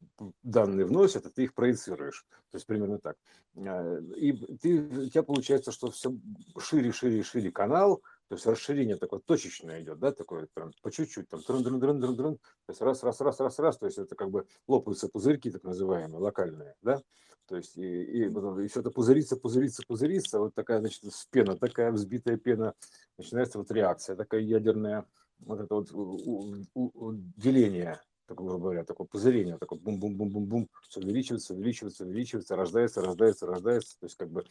данные 0.42 0.86
вносят, 0.86 1.26
а 1.26 1.30
ты 1.30 1.44
их 1.44 1.54
проецируешь, 1.54 2.26
то 2.50 2.56
есть 2.56 2.66
примерно 2.66 2.98
так. 2.98 3.16
А, 3.56 3.98
и 4.16 4.32
ты, 4.32 4.80
у 4.80 5.08
тебя 5.08 5.22
получается, 5.22 5.72
что 5.72 5.90
все 5.90 6.14
шире, 6.58 6.92
шире, 6.92 7.22
шире 7.22 7.50
канал, 7.50 8.02
то 8.28 8.34
есть 8.34 8.46
расширение 8.46 8.96
такое 8.96 9.20
точечное 9.20 9.82
идет, 9.82 9.98
да, 9.98 10.12
такое 10.12 10.48
прям 10.52 10.72
по 10.82 10.90
чуть-чуть, 10.90 11.28
там 11.28 11.40
трын 11.42 11.62
-дрын 11.62 11.78
-дрын 11.78 11.98
-дрын 12.00 12.16
-дрын, 12.16 12.34
то 12.36 12.70
есть 12.70 12.80
раз, 12.80 13.02
раз, 13.02 13.20
раз, 13.20 13.40
раз, 13.40 13.58
раз, 13.58 13.78
то 13.78 13.86
есть 13.86 13.98
это 13.98 14.14
как 14.14 14.30
бы 14.30 14.46
лопаются 14.66 15.08
пузырьки, 15.08 15.50
так 15.50 15.62
называемые, 15.62 16.20
локальные, 16.20 16.74
да, 16.82 17.00
то 17.46 17.56
есть 17.56 17.76
и, 17.76 18.02
и, 18.02 18.24
и 18.24 18.66
все 18.68 18.80
это 18.80 18.90
пузырится, 18.90 19.36
пузырится, 19.36 19.82
пузырится, 19.86 20.40
вот 20.40 20.54
такая, 20.54 20.80
значит, 20.80 21.02
пена, 21.30 21.56
такая 21.56 21.92
взбитая 21.92 22.36
пена, 22.36 22.74
начинается 23.16 23.58
вот 23.58 23.70
реакция, 23.70 24.16
такая 24.16 24.40
ядерная, 24.40 25.06
вот 25.38 25.60
это 25.60 25.74
вот 25.74 27.16
деление, 27.36 28.00
так 28.26 28.36
грубо 28.36 28.58
говоря, 28.58 28.84
такое 28.84 29.06
пузырение, 29.06 29.58
такое 29.58 29.78
бум-бум-бум-бум-бум, 29.78 30.68
все 30.88 31.00
увеличивается, 31.00 31.54
увеличивается, 31.54 32.04
увеличивается, 32.04 32.56
рождается, 32.56 33.02
рождается, 33.02 33.46
рождается, 33.46 33.98
то 33.98 34.06
есть 34.06 34.16
как 34.16 34.30
бы 34.30 34.44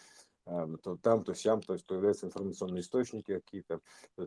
э, 0.46 0.68
то 0.84 0.98
там, 0.98 1.24
то 1.24 1.34
сям, 1.34 1.62
то 1.62 1.74
есть 1.74 1.86
появляются 1.86 2.26
информационные 2.26 2.82
источники 2.82 3.34
какие-то, 3.40 3.82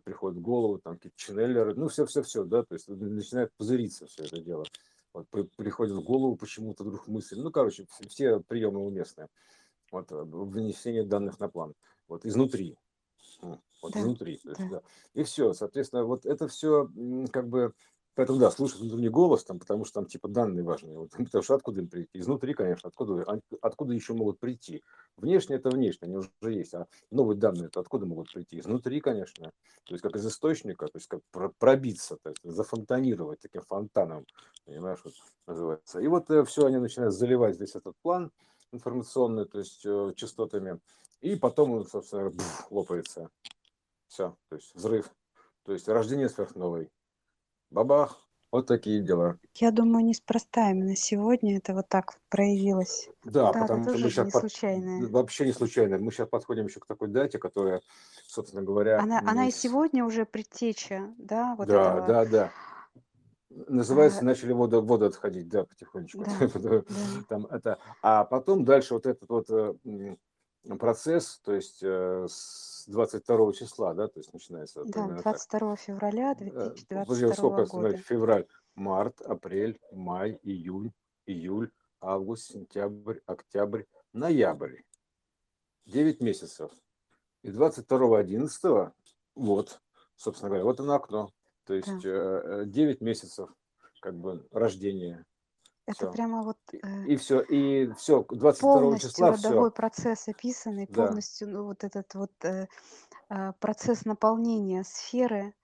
приходят 0.04 0.38
в 0.38 0.42
голову, 0.42 0.78
там 0.78 0.96
какие-то 0.96 1.16
ченнелеры, 1.16 1.74
ну 1.74 1.88
все-все-все, 1.88 2.44
да, 2.44 2.62
то 2.62 2.74
есть 2.74 2.88
начинает 2.88 3.52
пузыриться 3.56 4.06
все 4.06 4.24
это 4.24 4.40
дело 4.40 4.64
вот 5.12 5.50
приходит 5.56 5.94
в 5.94 6.02
голову 6.02 6.36
почему-то 6.36 6.84
вдруг 6.84 7.06
мысль. 7.08 7.40
Ну, 7.40 7.50
короче, 7.50 7.86
все 8.08 8.40
приемы 8.40 8.84
уместные. 8.84 9.28
Вот 9.90 10.10
э, 10.12 10.14
вынесение 10.14 11.04
данных 11.04 11.40
на 11.40 11.48
план. 11.48 11.74
Вот 12.08 12.24
изнутри. 12.26 12.76
Вот 13.40 13.92
да, 13.92 14.00
изнутри. 14.00 14.40
Да. 14.44 14.50
Есть, 14.50 14.70
да. 14.70 14.82
И 15.14 15.22
все, 15.22 15.52
соответственно, 15.52 16.04
вот 16.04 16.26
это 16.26 16.48
все 16.48 16.90
как 17.32 17.48
бы 17.48 17.72
Поэтому, 18.18 18.40
да, 18.40 18.50
слушать 18.50 18.80
внутренний 18.80 19.10
голос, 19.10 19.44
там, 19.44 19.60
потому 19.60 19.84
что 19.84 20.00
там 20.00 20.06
типа 20.06 20.26
данные 20.26 20.64
важные. 20.64 20.98
Вот, 20.98 21.10
потому 21.16 21.44
что 21.44 21.54
откуда 21.54 21.82
им 21.82 21.86
прийти? 21.86 22.10
Изнутри, 22.14 22.52
конечно, 22.52 22.88
откуда, 22.88 23.40
откуда 23.62 23.94
еще 23.94 24.12
могут 24.12 24.40
прийти? 24.40 24.82
Внешне 25.16 25.54
это 25.54 25.70
внешне, 25.70 26.06
они 26.06 26.16
уже 26.16 26.28
есть. 26.42 26.74
А 26.74 26.88
новые 27.12 27.38
данные 27.38 27.66
это 27.66 27.78
откуда 27.78 28.06
могут 28.06 28.32
прийти? 28.32 28.58
Изнутри, 28.58 29.00
конечно. 29.00 29.52
То 29.84 29.94
есть 29.94 30.02
как 30.02 30.16
из 30.16 30.26
источника, 30.26 30.86
то 30.86 30.96
есть 30.98 31.06
как 31.06 31.20
пробиться, 31.60 32.16
то 32.16 32.30
есть 32.30 32.40
зафонтанировать 32.42 33.38
таким 33.38 33.62
фонтаном, 33.62 34.26
понимаешь, 34.64 34.98
вот 35.04 35.14
называется. 35.46 36.00
И 36.00 36.08
вот 36.08 36.28
э, 36.32 36.42
все, 36.42 36.66
они 36.66 36.78
начинают 36.78 37.14
заливать 37.14 37.60
весь 37.60 37.76
этот 37.76 37.94
план 38.02 38.32
информационный, 38.72 39.44
то 39.44 39.60
есть 39.60 39.86
э, 39.86 40.12
частотами. 40.16 40.80
И 41.20 41.36
потом 41.36 41.70
он, 41.70 41.86
собственно, 41.86 42.30
бф, 42.30 42.66
лопается. 42.72 43.30
Все, 44.08 44.36
то 44.48 44.56
есть 44.56 44.74
взрыв. 44.74 45.08
То 45.62 45.72
есть 45.72 45.86
рождение 45.86 46.28
сверхновой 46.28 46.90
бабах, 47.70 48.28
вот 48.50 48.66
такие 48.66 49.02
дела. 49.02 49.38
Я 49.56 49.70
думаю, 49.70 50.04
неспроста 50.04 50.70
именно 50.70 50.96
сегодня 50.96 51.58
это 51.58 51.74
вот 51.74 51.88
так 51.88 52.14
проявилось. 52.30 53.10
Да, 53.24 53.52
да 53.52 53.60
потому 53.60 53.84
что 53.84 53.92
мы 53.92 54.10
сейчас 54.10 54.26
не 54.26 54.32
под... 54.32 54.40
случайно. 54.40 55.08
вообще 55.08 55.46
не 55.46 55.52
случайно. 55.52 55.98
Мы 55.98 56.10
сейчас 56.10 56.28
подходим 56.28 56.66
еще 56.66 56.80
к 56.80 56.86
такой 56.86 57.08
дате, 57.08 57.38
которая, 57.38 57.82
собственно 58.26 58.62
говоря, 58.62 59.00
она, 59.00 59.20
она 59.20 59.48
и 59.48 59.50
сегодня 59.50 60.04
уже 60.04 60.24
предтеча, 60.24 61.12
да, 61.18 61.54
вот 61.56 61.68
да, 61.68 61.92
этого... 61.92 62.06
да, 62.06 62.24
да. 62.24 62.52
Называется, 63.50 64.20
а... 64.20 64.24
начали 64.24 64.52
воду, 64.52 64.80
воду 64.80 65.06
отходить, 65.06 65.48
да, 65.48 65.64
потихонечку. 65.64 66.24
Да, 66.24 66.48
да. 66.58 66.82
Там 67.28 67.46
это, 67.46 67.78
а 68.02 68.24
потом 68.24 68.64
дальше 68.64 68.94
вот 68.94 69.04
этот 69.04 69.28
вот 69.28 69.50
э, 69.50 69.74
процесс, 70.78 71.40
то 71.44 71.54
есть 71.54 71.82
э, 71.82 72.26
с 72.28 72.84
22 72.88 73.52
числа, 73.52 73.94
да, 73.94 74.08
то 74.08 74.18
есть 74.18 74.32
начинается. 74.32 74.84
Да, 74.84 75.06
22 75.06 75.58
так. 75.58 75.80
февраля 75.80 76.34
2022 76.34 77.04
Подожди, 77.04 77.32
сколько, 77.34 77.66
года. 77.66 77.96
февраль, 77.96 78.46
март, 78.74 79.20
апрель, 79.20 79.78
май, 79.92 80.38
июнь, 80.42 80.92
июль, 81.26 81.70
август, 82.00 82.50
сентябрь, 82.52 83.18
октябрь, 83.26 83.84
ноябрь. 84.12 84.82
9 85.86 86.20
месяцев. 86.20 86.70
И 87.42 87.50
22 87.50 88.18
11 88.18 88.92
вот, 89.34 89.80
собственно 90.16 90.50
говоря, 90.50 90.64
вот 90.64 90.80
оно 90.80 90.94
окно. 90.94 91.30
То 91.64 91.74
есть 91.74 92.02
да. 92.02 92.64
9 92.64 93.00
э, 93.00 93.04
месяцев 93.04 93.50
как 94.00 94.16
бы 94.16 94.46
рождения 94.50 95.24
это 95.88 96.06
Всё. 96.06 96.12
прямо 96.12 96.42
вот 96.42 96.58
И 97.06 97.16
все, 97.16 97.40
и 97.40 97.90
все, 97.94 98.24
22 98.28 98.72
полностью 98.72 99.10
числа 99.10 99.32
родовой 99.32 99.70
все. 99.70 99.76
процесс 99.76 100.28
описанный, 100.28 100.86
Да, 100.86 101.06
полностью 101.06 101.48
ну, 101.48 101.64
вот 101.64 101.82
этот 101.82 102.14
вот 102.14 102.32
э, 102.44 102.68
а, 103.28 103.52
процесс 103.54 104.04
наполнения 104.04 104.84
сферы 104.84 105.54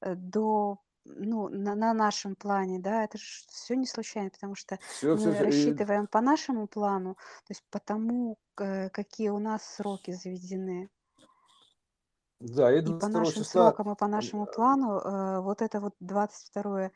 э, 0.00 0.14
до 0.14 0.78
ну, 1.04 1.48
на, 1.50 1.74
на 1.74 1.92
нашем 1.92 2.34
плане, 2.34 2.78
да, 2.78 3.04
это 3.04 3.18
же 3.18 3.24
все 3.48 3.76
не 3.76 3.86
случайно, 3.86 4.30
потому 4.30 4.54
что 4.54 4.78
все, 4.78 5.16
все, 5.16 5.30
мы 5.30 5.34
все. 5.34 5.44
И, 5.44 5.44
рассчитываем 5.44 6.06
по 6.06 6.22
нашему 6.22 6.66
плану, 6.66 7.14
то 7.14 7.50
есть 7.50 7.62
по 7.70 7.78
тому, 7.78 8.38
к- 8.54 8.88
какие 8.88 9.28
у 9.28 9.38
нас 9.38 9.62
сроки 9.74 10.12
заведены. 10.12 10.88
да, 12.40 12.72
и 12.72 12.80
И 12.80 12.86
по 12.86 12.90
22 12.90 13.20
нашим 13.20 13.44
числа, 13.44 13.70
срокам 13.70 13.92
и 13.92 13.96
по 13.96 14.06
нашему 14.06 14.46
плану 14.46 14.98
э, 14.98 15.40
вот 15.40 15.60
это 15.60 15.80
вот 15.80 15.94
22 16.00 16.90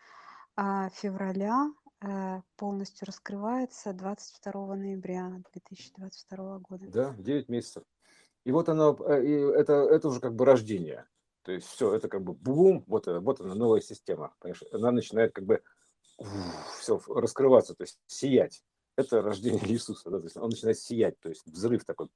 а, 0.57 0.89
февраля 0.89 1.67
Э, 1.67 1.88
полностью 2.57 3.07
раскрывается 3.07 3.93
22 3.93 4.77
ноября 4.77 5.43
2022 5.53 6.59
года. 6.61 6.87
да, 6.89 7.15
9 7.19 7.49
месяцев. 7.49 7.83
И 8.45 8.53
вот 8.53 8.69
оно, 8.69 8.97
э, 9.07 9.25
и 9.25 9.31
это, 9.31 9.73
это 9.73 10.09
уже 10.09 10.21
как 10.21 10.35
бы 10.35 10.45
рождение. 10.45 11.07
То 11.43 11.53
есть 11.53 11.67
все, 11.67 11.95
это 11.95 12.09
как 12.09 12.23
бы 12.23 12.33
бум, 12.33 12.85
вот, 12.87 13.09
это, 13.09 13.21
вот 13.21 13.41
она 13.41 13.55
новая 13.55 13.81
система. 13.81 14.35
Понимаешь? 14.39 14.63
Она 14.73 14.91
начинает 14.91 15.33
как 15.33 15.45
бы 15.45 15.63
все 16.79 17.01
раскрываться, 17.09 17.75
то 17.75 17.83
есть 17.83 17.99
сиять. 18.07 18.63
Это 18.97 19.23
рождение 19.23 19.61
Иисуса, 19.71 20.11
да, 20.11 20.19
то 20.19 20.25
есть 20.25 20.37
он 20.37 20.51
начинает 20.51 20.79
сиять, 20.79 21.19
то 21.21 21.29
есть 21.29 21.47
взрыв 21.47 21.85
такой 21.85 22.09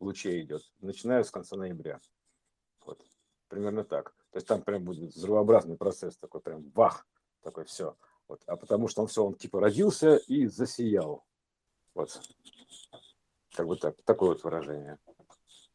лучей 0.00 0.42
идет, 0.42 0.62
начиная 0.80 1.22
с 1.22 1.30
конца 1.30 1.56
ноября. 1.56 2.00
Вот, 2.84 3.00
примерно 3.48 3.84
так. 3.84 4.14
То 4.30 4.36
есть 4.36 4.46
там 4.46 4.62
прям 4.62 4.84
будет 4.84 5.14
взрывообразный 5.14 5.76
процесс 5.76 6.16
такой, 6.16 6.40
прям 6.40 6.62
бах, 6.62 7.06
такой 7.42 7.64
все. 7.64 7.96
Вот, 8.28 8.42
а 8.46 8.56
потому 8.56 8.88
что 8.88 9.02
он 9.02 9.08
все, 9.08 9.24
он 9.24 9.34
типа 9.34 9.60
родился 9.60 10.16
и 10.16 10.46
засиял. 10.46 11.24
Вот. 11.94 12.20
Как 13.54 13.66
бы 13.66 13.76
так, 13.76 13.96
такое 14.04 14.30
вот 14.30 14.44
выражение. 14.44 14.98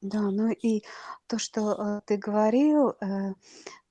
Да, 0.02 0.22
ну 0.22 0.50
и 0.52 0.84
то, 1.28 1.38
что 1.38 1.74
э, 1.74 2.02
ты 2.06 2.18
говорил, 2.18 2.96
э, 3.02 3.34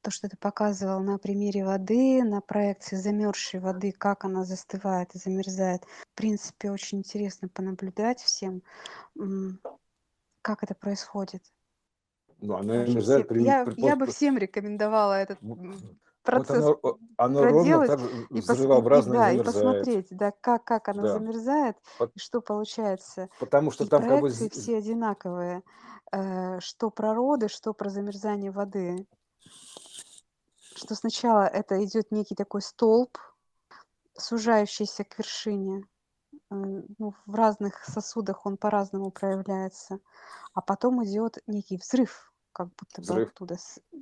то, 0.00 0.10
что 0.10 0.28
ты 0.28 0.36
показывал 0.36 1.00
на 1.00 1.18
примере 1.18 1.64
воды, 1.64 2.22
на 2.22 2.40
проекции 2.40 2.96
замерзшей 2.96 3.60
воды, 3.60 3.92
как 3.92 4.24
она 4.24 4.44
застывает 4.44 5.14
и 5.14 5.18
замерзает. 5.18 5.84
В 5.84 6.14
принципе, 6.14 6.70
очень 6.70 6.98
интересно 6.98 7.48
понаблюдать 7.48 8.20
всем, 8.20 8.62
как 10.42 10.62
это 10.62 10.74
происходит. 10.74 11.42
Ну, 12.40 12.54
она 12.54 12.86
замерзает. 12.86 13.28
При, 13.28 13.42
я, 13.42 13.64
при, 13.64 13.80
я 13.82 13.96
бы 13.96 14.06
всем 14.06 14.38
рекомендовала 14.38 15.14
этот 15.14 15.38
процесс 16.30 16.64
вот 16.64 16.80
оно, 16.82 16.98
оно 17.16 17.40
проделать 17.40 17.90
ровно 17.90 18.06
так 18.06 18.30
и, 18.30 18.40
взрывообразно 18.40 19.14
и, 19.14 19.16
да, 19.16 19.30
и 19.32 19.42
посмотреть, 19.42 20.06
да, 20.10 20.32
как, 20.40 20.64
как 20.64 20.88
оно 20.88 21.02
да. 21.02 21.08
замерзает 21.14 21.76
По, 21.98 22.04
и 22.04 22.18
что 22.18 22.40
получается. 22.40 23.28
Потому 23.40 23.70
что 23.70 23.84
и 23.84 23.88
там 23.88 24.02
как 24.02 24.20
бы... 24.20 24.30
все 24.30 24.78
одинаковые, 24.78 25.62
э, 26.12 26.60
что 26.60 26.90
про 26.90 27.14
роды, 27.14 27.48
что 27.48 27.72
про 27.74 27.90
замерзание 27.90 28.50
воды. 28.50 29.06
Что 30.74 30.94
сначала 30.94 31.46
это 31.46 31.84
идет 31.84 32.12
некий 32.12 32.34
такой 32.34 32.62
столб, 32.62 33.18
сужающийся 34.16 35.04
к 35.04 35.18
вершине, 35.18 35.84
ну, 36.50 37.14
в 37.26 37.34
разных 37.34 37.84
сосудах 37.84 38.46
он 38.46 38.56
по-разному 38.56 39.10
проявляется, 39.10 40.00
а 40.54 40.62
потом 40.62 41.04
идет 41.04 41.38
некий 41.46 41.76
взрыв, 41.76 42.32
как 42.58 42.70
будто 42.76 43.00
бы 43.00 43.02
Взрыв. 43.02 43.28
оттуда. 43.28 43.56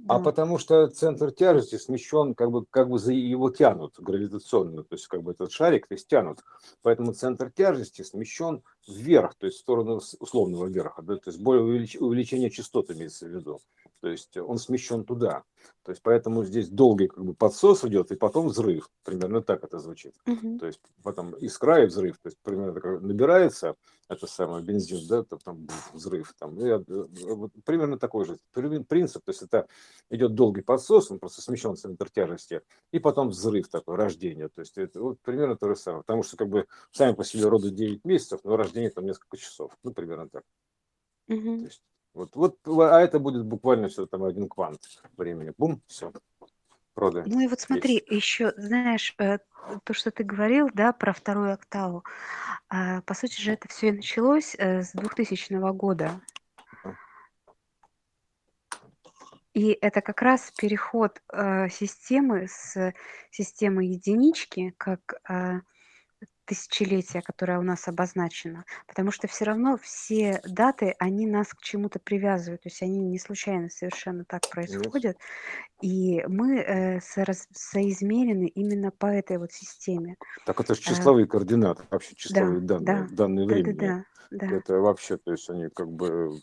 А 0.08 0.18
потому 0.18 0.56
что 0.56 0.88
центр 0.88 1.30
тяжести 1.30 1.76
смещен, 1.76 2.34
как 2.34 2.50
бы, 2.50 2.64
как 2.64 2.88
бы 2.88 2.98
за 2.98 3.12
его 3.12 3.50
тянут 3.50 3.96
гравитационно, 3.98 4.82
то 4.82 4.94
есть 4.94 5.06
как 5.08 5.22
бы 5.22 5.32
этот 5.32 5.52
шарик, 5.52 5.86
то 5.86 5.94
есть 5.94 6.08
тянут. 6.08 6.42
Поэтому 6.80 7.12
центр 7.12 7.50
тяжести 7.50 8.00
смещен 8.00 8.62
вверх, 8.88 9.34
то 9.34 9.44
есть 9.44 9.58
в 9.58 9.60
сторону 9.60 10.00
условного 10.20 10.66
верха, 10.68 11.02
да, 11.02 11.16
то 11.16 11.28
есть 11.28 11.38
более 11.38 11.64
увелич, 11.64 11.96
увеличение 11.96 12.48
частот 12.48 12.90
имеется 12.90 13.26
в 13.26 13.28
виду. 13.28 13.60
То 14.00 14.08
есть 14.08 14.36
он 14.36 14.58
смещен 14.58 15.04
туда. 15.04 15.44
То 15.82 15.90
есть 15.90 16.02
поэтому 16.02 16.44
здесь 16.44 16.68
долгий 16.68 17.08
как 17.08 17.24
бы 17.24 17.34
подсос 17.34 17.84
идет, 17.84 18.10
и 18.12 18.16
потом 18.16 18.48
взрыв. 18.48 18.90
Примерно 19.04 19.42
так 19.42 19.64
это 19.64 19.78
звучит. 19.78 20.14
Угу. 20.26 20.58
То 20.58 20.66
есть 20.66 20.80
потом 21.02 21.34
искра 21.36 21.82
и 21.82 21.86
взрыв. 21.86 22.18
То 22.18 22.28
есть 22.28 22.38
примерно 22.42 22.74
так 22.74 23.00
набирается 23.02 23.74
это 24.08 24.26
самое 24.26 24.62
бензин, 24.62 25.00
да, 25.08 25.24
там 25.24 25.66
взрыв. 25.92 26.34
Там, 26.38 26.60
и, 26.60 26.84
вот, 27.24 27.52
примерно 27.64 27.98
такой 27.98 28.24
же 28.24 28.38
принцип. 28.52 29.24
То 29.24 29.30
есть 29.30 29.42
это 29.42 29.66
идет 30.10 30.34
долгий 30.34 30.62
подсос, 30.62 31.10
он 31.10 31.18
просто 31.18 31.42
смещен 31.42 31.76
центр 31.76 32.10
тяжести, 32.10 32.62
и 32.92 32.98
потом 32.98 33.30
взрыв 33.30 33.68
такой, 33.68 33.96
рождение. 33.96 34.48
То 34.48 34.60
есть 34.60 34.76
это 34.78 35.00
вот 35.00 35.20
примерно 35.20 35.56
то 35.56 35.68
же 35.68 35.76
самое. 35.76 36.02
Потому 36.02 36.22
что 36.22 36.36
как 36.36 36.48
бы 36.48 36.66
сами 36.92 37.14
по 37.14 37.24
себе 37.24 37.48
роды 37.48 37.70
9 37.70 38.04
месяцев, 38.04 38.40
но 38.44 38.56
рождение 38.56 38.90
там 38.90 39.04
несколько 39.06 39.36
часов. 39.36 39.76
Ну, 39.82 39.92
примерно 39.92 40.28
так. 40.28 40.44
Угу. 41.28 41.58
То 41.58 41.64
есть, 41.64 41.82
вот, 42.16 42.34
вот, 42.34 42.56
а 42.66 43.00
это 43.00 43.18
будет 43.18 43.44
буквально 43.44 43.88
все 43.88 44.06
там 44.06 44.24
один 44.24 44.48
квант 44.48 44.80
времени. 45.16 45.52
Бум, 45.58 45.82
все. 45.86 46.12
Роды. 46.94 47.24
Ну 47.26 47.40
и 47.40 47.46
вот 47.46 47.60
смотри, 47.60 47.94
есть. 47.94 48.08
еще, 48.08 48.54
знаешь, 48.56 49.14
э, 49.18 49.38
то, 49.84 49.92
что 49.92 50.10
ты 50.10 50.24
говорил, 50.24 50.70
да, 50.72 50.94
про 50.94 51.12
вторую 51.12 51.52
октаву. 51.52 52.04
А, 52.70 53.02
по 53.02 53.12
сути 53.12 53.38
же, 53.38 53.52
это 53.52 53.68
все 53.68 53.88
и 53.88 53.92
началось 53.92 54.56
э, 54.56 54.82
с 54.82 54.92
2000 54.92 55.72
года. 55.72 56.18
И 59.52 59.76
это 59.80 60.00
как 60.00 60.22
раз 60.22 60.52
переход 60.56 61.20
э, 61.32 61.68
системы 61.68 62.46
с 62.48 62.94
системы 63.30 63.84
единички, 63.84 64.74
как 64.78 65.20
э, 65.28 65.60
тысячелетия, 66.46 67.22
которое 67.22 67.58
у 67.58 67.62
нас 67.62 67.88
обозначено, 67.88 68.64
потому 68.86 69.10
что 69.10 69.28
все 69.28 69.44
равно 69.44 69.78
все 69.82 70.40
даты, 70.44 70.94
они 70.98 71.26
нас 71.26 71.48
к 71.48 71.60
чему-то 71.62 71.98
привязывают, 71.98 72.62
то 72.62 72.68
есть 72.68 72.82
они 72.82 73.00
не 73.00 73.18
случайно 73.18 73.68
совершенно 73.68 74.24
так 74.24 74.48
происходят, 74.48 75.18
и 75.80 76.24
мы 76.26 76.58
э, 76.58 77.00
соизмерены 77.00 78.46
именно 78.46 78.90
по 78.90 79.06
этой 79.06 79.38
вот 79.38 79.52
системе. 79.52 80.16
Так 80.44 80.60
это 80.60 80.74
же 80.74 80.80
э, 80.80 80.84
числовые 80.84 81.26
координаты, 81.26 81.84
вообще 81.90 82.14
числовые 82.14 82.60
да, 82.60 82.78
данные, 82.78 83.08
да, 83.10 83.16
данные 83.16 83.46
да, 83.46 83.54
времени. 83.54 83.78
да, 83.78 83.86
да. 83.86 84.04
Да. 84.30 84.50
Это 84.50 84.80
вообще, 84.80 85.18
то 85.18 85.32
есть 85.32 85.48
они 85.50 85.68
как 85.68 85.88
бы 85.88 86.40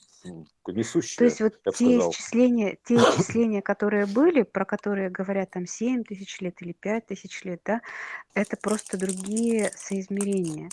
несущие. 0.67 1.17
То 1.17 1.26
есть 1.26 1.41
вот 1.41 1.60
те 1.76 1.98
исчисления, 1.98 2.78
те 2.86 2.96
исчисления, 2.96 3.62
которые 3.62 4.06
были, 4.06 4.43
про 4.43 4.65
которые 4.65 5.10
говорят 5.10 5.52
там 5.52 5.67
7 5.67 6.04
тысяч 6.04 6.39
лет 6.39 6.62
или 6.62 6.72
5 6.72 7.08
тысяч 7.08 7.43
лет, 7.43 7.62
да, 7.65 7.82
это 8.34 8.56
просто 8.56 8.98
другие 8.98 9.72
соизмерения. 9.76 10.69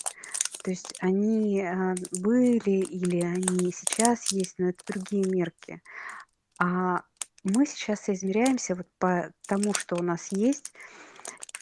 То 0.63 0.71
есть 0.71 0.93
они 0.99 1.61
а, 1.61 1.95
были 2.11 2.81
или 2.81 3.21
они 3.21 3.71
сейчас 3.71 4.31
есть, 4.31 4.55
но 4.57 4.69
это 4.69 4.83
другие 4.85 5.25
мерки. 5.25 5.81
А 6.59 7.01
мы 7.43 7.65
сейчас 7.65 8.01
соизмеряемся 8.01 8.75
вот 8.75 8.87
по 8.99 9.31
тому, 9.47 9.73
что 9.73 9.95
у 9.97 10.03
нас 10.03 10.29
есть, 10.31 10.73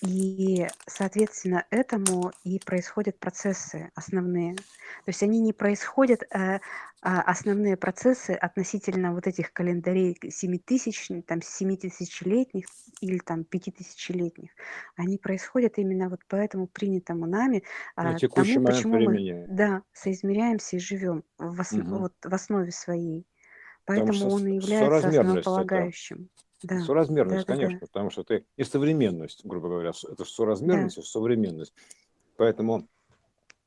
и, 0.01 0.67
соответственно, 0.87 1.65
этому 1.71 2.31
и 2.43 2.59
происходят 2.59 3.19
процессы 3.19 3.91
основные. 3.95 4.55
То 4.55 4.63
есть 5.07 5.23
они 5.23 5.41
не 5.41 5.51
происходят, 5.53 6.23
э, 6.23 6.59
а 7.01 7.21
основные 7.21 7.75
процессы 7.77 8.31
относительно 8.31 9.13
вот 9.13 9.27
этих 9.27 9.51
календарей 9.53 10.17
7000, 10.31 11.23
там, 11.23 11.41
7000-летних 11.41 12.67
или 13.01 13.19
там 13.19 13.43
5000-летних. 13.43 14.51
Они 14.95 15.17
происходят 15.17 15.77
именно 15.77 16.09
вот 16.09 16.25
по 16.27 16.35
этому 16.37 16.67
принятому 16.67 17.25
нами, 17.25 17.63
На 18.01 18.13
а, 18.13 18.21
тому, 18.33 18.59
почему 18.61 18.99
времени. 18.99 18.99
мы, 18.99 19.21
да, 19.45 19.83
соизмеряемся 19.93 20.77
и 20.77 20.79
живем 20.79 21.23
в, 21.37 21.59
ос- 21.59 21.77
Мгм. 21.77 21.87
вот, 21.87 22.13
в 22.23 22.33
основе 22.33 22.71
своей. 22.71 23.25
Поэтому 23.89 24.13
что 24.13 24.27
он 24.27 24.47
и 24.47 24.55
является 24.55 24.77
соразмерность 24.77 25.39
это. 25.39 25.39
основополагающим. 25.39 26.29
Да, 26.61 26.79
Соразмерность, 26.81 27.47
да, 27.47 27.53
да, 27.55 27.59
да, 27.59 27.65
конечно, 27.65 27.87
потому 27.87 28.09
что 28.11 28.23
ты 28.23 28.45
и 28.55 28.63
современность, 28.63 29.45
грубо 29.45 29.69
говоря, 29.69 29.89
это 29.89 29.99
же 29.99 30.15
да. 30.17 30.25
соразмерность 30.25 30.97
и 30.97 31.01
современность. 31.01 31.73
Поэтому 32.37 32.87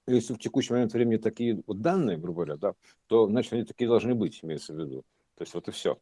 если 0.06 0.34
в 0.34 0.38
текущий 0.38 0.72
момент 0.72 0.92
времени 0.92 1.16
такие 1.16 1.62
вот 1.66 1.80
данные, 1.80 2.18
грубо 2.18 2.44
говоря, 2.44 2.56
да, 2.56 2.74
то 3.08 3.26
значит 3.26 3.52
они 3.52 3.64
такие 3.64 3.88
должны 3.88 4.14
быть, 4.14 4.40
имеется 4.44 4.74
в 4.74 4.78
виду. 4.78 5.02
То 5.36 5.42
есть 5.42 5.54
вот 5.54 5.66
и 5.68 5.70
все. 5.72 5.98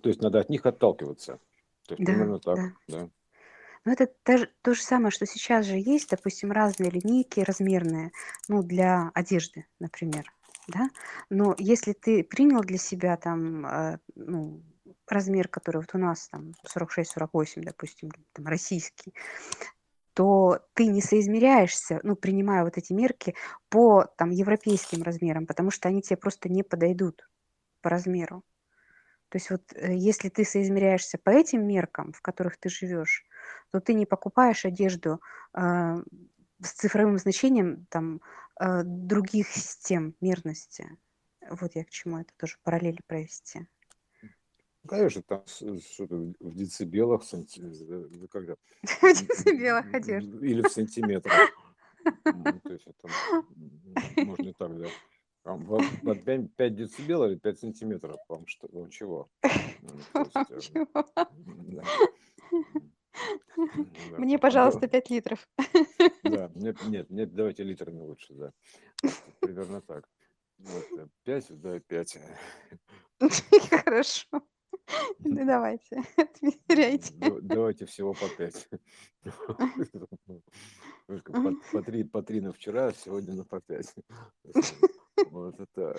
То 0.00 0.08
есть 0.08 0.20
надо 0.22 0.40
от 0.40 0.48
них 0.48 0.66
отталкиваться. 0.66 1.38
То 1.86 1.94
есть 1.94 2.04
Да, 2.04 2.12
примерно 2.12 2.38
так, 2.40 2.56
да. 2.56 2.72
да. 2.88 3.10
Ну, 3.84 3.92
это 3.92 4.08
та 4.24 4.38
же- 4.38 4.50
то 4.62 4.74
же 4.74 4.82
самое, 4.82 5.10
что 5.10 5.24
сейчас 5.26 5.66
же 5.66 5.76
есть, 5.76 6.10
допустим, 6.10 6.52
разные 6.52 6.90
линейки 6.90 7.40
размерные, 7.40 8.10
ну, 8.48 8.62
для 8.62 9.10
одежды, 9.14 9.66
например, 9.78 10.30
да. 10.70 10.88
Но 11.28 11.54
если 11.58 11.92
ты 11.92 12.24
принял 12.24 12.60
для 12.60 12.78
себя 12.78 13.16
там, 13.16 13.66
э, 13.66 13.98
ну, 14.14 14.62
размер, 15.06 15.48
который 15.48 15.78
вот 15.78 15.94
у 15.94 15.98
нас 15.98 16.28
там 16.28 16.52
46-48, 16.64 17.62
допустим, 17.62 18.10
там 18.32 18.46
российский, 18.46 19.14
то 20.14 20.60
ты 20.74 20.86
не 20.86 21.00
соизмеряешься, 21.00 22.00
ну, 22.02 22.16
принимая 22.16 22.64
вот 22.64 22.76
эти 22.76 22.92
мерки 22.92 23.34
по 23.68 24.04
там 24.16 24.30
европейским 24.30 25.02
размерам, 25.02 25.46
потому 25.46 25.70
что 25.70 25.88
они 25.88 26.02
тебе 26.02 26.16
просто 26.16 26.48
не 26.48 26.62
подойдут 26.62 27.28
по 27.80 27.90
размеру. 27.90 28.42
То 29.30 29.38
есть 29.38 29.50
вот 29.50 29.62
э, 29.74 29.94
если 29.94 30.28
ты 30.28 30.44
соизмеряешься 30.44 31.16
по 31.16 31.30
этим 31.30 31.66
меркам, 31.66 32.12
в 32.12 32.20
которых 32.20 32.56
ты 32.58 32.68
живешь, 32.68 33.24
то 33.70 33.80
ты 33.80 33.94
не 33.94 34.04
покупаешь 34.04 34.64
одежду 34.64 35.20
э, 35.54 36.02
с 36.62 36.72
цифровым 36.72 37.18
значением 37.18 37.86
там 37.90 38.20
э, 38.60 38.82
других 38.84 39.48
систем 39.48 40.14
мерности. 40.20 40.86
Вот 41.50 41.74
я 41.74 41.84
к 41.84 41.90
чему 41.90 42.18
это 42.18 42.32
тоже 42.36 42.56
параллели 42.62 43.00
провести. 43.06 43.66
Конечно, 44.86 45.22
там 45.22 45.44
что-то 45.46 46.16
в 46.40 46.54
децибелах, 46.54 47.22
санти... 47.22 47.60
когда... 48.28 48.54
В 48.82 49.12
децибелах 49.12 49.92
одежда. 49.92 50.38
Или 50.44 50.62
в 50.62 50.68
сантиметрах. 50.68 51.50
То 52.24 52.72
есть 52.72 52.86
это 52.86 53.08
можно 54.24 54.54
так, 54.54 54.78
да. 54.78 54.88
Там, 55.42 55.64
вот, 55.64 55.82
5, 56.24 56.54
5 56.54 56.74
децибел 56.76 57.24
или 57.24 57.36
5 57.36 57.58
сантиметров, 57.58 58.18
вам 58.28 58.46
что, 58.46 58.68
вам 58.72 58.90
чего? 58.90 59.28
Есть, 59.42 60.70
э, 60.74 60.84
да. 63.74 64.18
Мне, 64.18 64.38
пожалуйста, 64.38 64.88
5 64.88 65.10
литров. 65.10 65.48
Да, 66.24 66.50
нет, 66.54 66.76
нет, 66.86 67.10
нет, 67.10 67.34
давайте 67.34 67.62
литрами 67.62 68.00
лучше, 68.00 68.34
да. 68.34 68.52
Примерно 69.40 69.80
так. 69.80 70.08
Вот, 70.58 71.10
5, 71.24 71.60
да, 71.60 71.80
5. 71.80 72.18
Хорошо. 73.70 74.42
Ну, 75.20 75.46
давайте, 75.46 76.02
отмеряйте. 76.16 77.14
Давайте 77.42 77.86
всего 77.86 78.14
по 78.14 78.28
5. 78.28 78.68
По, 81.06 81.52
по, 81.72 81.82
3, 81.82 82.04
по 82.04 82.22
3 82.22 82.40
на 82.40 82.52
вчера, 82.52 82.86
а 82.86 82.92
сегодня 82.92 83.34
на 83.34 83.44
по 83.44 83.60
5. 83.60 83.94
Вот 85.30 85.60
это, 85.60 85.96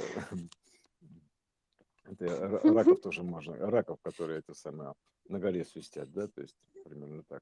это 2.05 2.47
раков 2.63 3.01
тоже 3.01 3.23
можно, 3.23 3.55
раков, 3.57 3.99
которые 4.01 4.39
это 4.39 4.53
самое 4.53 4.93
на 5.27 5.39
горе 5.39 5.63
свистят, 5.65 6.11
да, 6.11 6.27
то 6.27 6.41
есть 6.41 6.57
примерно 6.83 7.23
так. 7.23 7.41